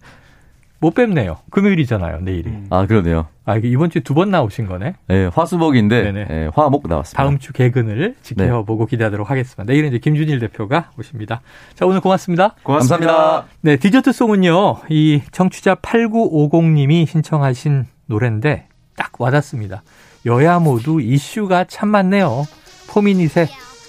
못 0.79 0.93
뵙네요. 0.93 1.37
금요일이잖아요, 1.49 2.19
내일이. 2.21 2.49
음. 2.49 2.67
아, 2.69 2.85
그러네요. 2.85 3.27
아, 3.45 3.55
이번 3.57 3.89
주에 3.89 4.01
두 4.01 4.13
번 4.13 4.29
나오신 4.29 4.67
거네? 4.67 4.95
네, 5.07 5.25
화수목인데, 5.33 6.11
네, 6.11 6.49
화목 6.53 6.87
나왔습니다. 6.87 7.23
다음 7.23 7.39
주 7.39 7.53
개근을 7.53 8.15
지켜보고 8.21 8.85
네. 8.85 8.89
기대하도록 8.91 9.29
하겠습니다. 9.29 9.63
내일은 9.63 9.89
이제 9.89 9.99
김준일 9.99 10.39
대표가 10.39 10.91
오십니다. 10.99 11.41
자, 11.75 11.85
오늘 11.85 12.01
고맙습니다. 12.01 12.55
고맙습니다. 12.63 13.07
감사합니다. 13.13 13.53
네, 13.61 13.77
디저트송은요, 13.77 14.75
이 14.89 15.21
청취자 15.31 15.75
8950님이 15.75 17.07
신청하신 17.07 17.85
노래인데, 18.07 18.67
딱 18.95 19.11
와닿습니다. 19.19 19.83
여야 20.25 20.59
모두 20.59 20.99
이슈가 21.01 21.65
참 21.65 21.89
많네요. 21.89 22.43
포미닛의 22.89 23.47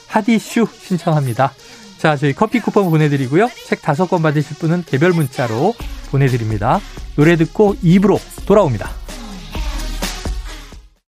핫이슈 0.09 0.67
신청합니다. 0.73 1.51
자, 1.99 2.17
저희 2.17 2.33
커피 2.33 2.61
쿠폰 2.61 2.91
보내드리고요. 2.91 3.51
책 3.67 3.83
다섯 3.83 4.07
권 4.07 4.23
받으실 4.23 4.57
분은 4.57 4.85
개별 4.87 5.13
문자로 5.13 5.75
보내드립니다. 6.11 6.81
노래 7.17 7.37
듣고 7.37 7.75
입으로 7.83 8.21
돌아옵니다. 8.47 8.89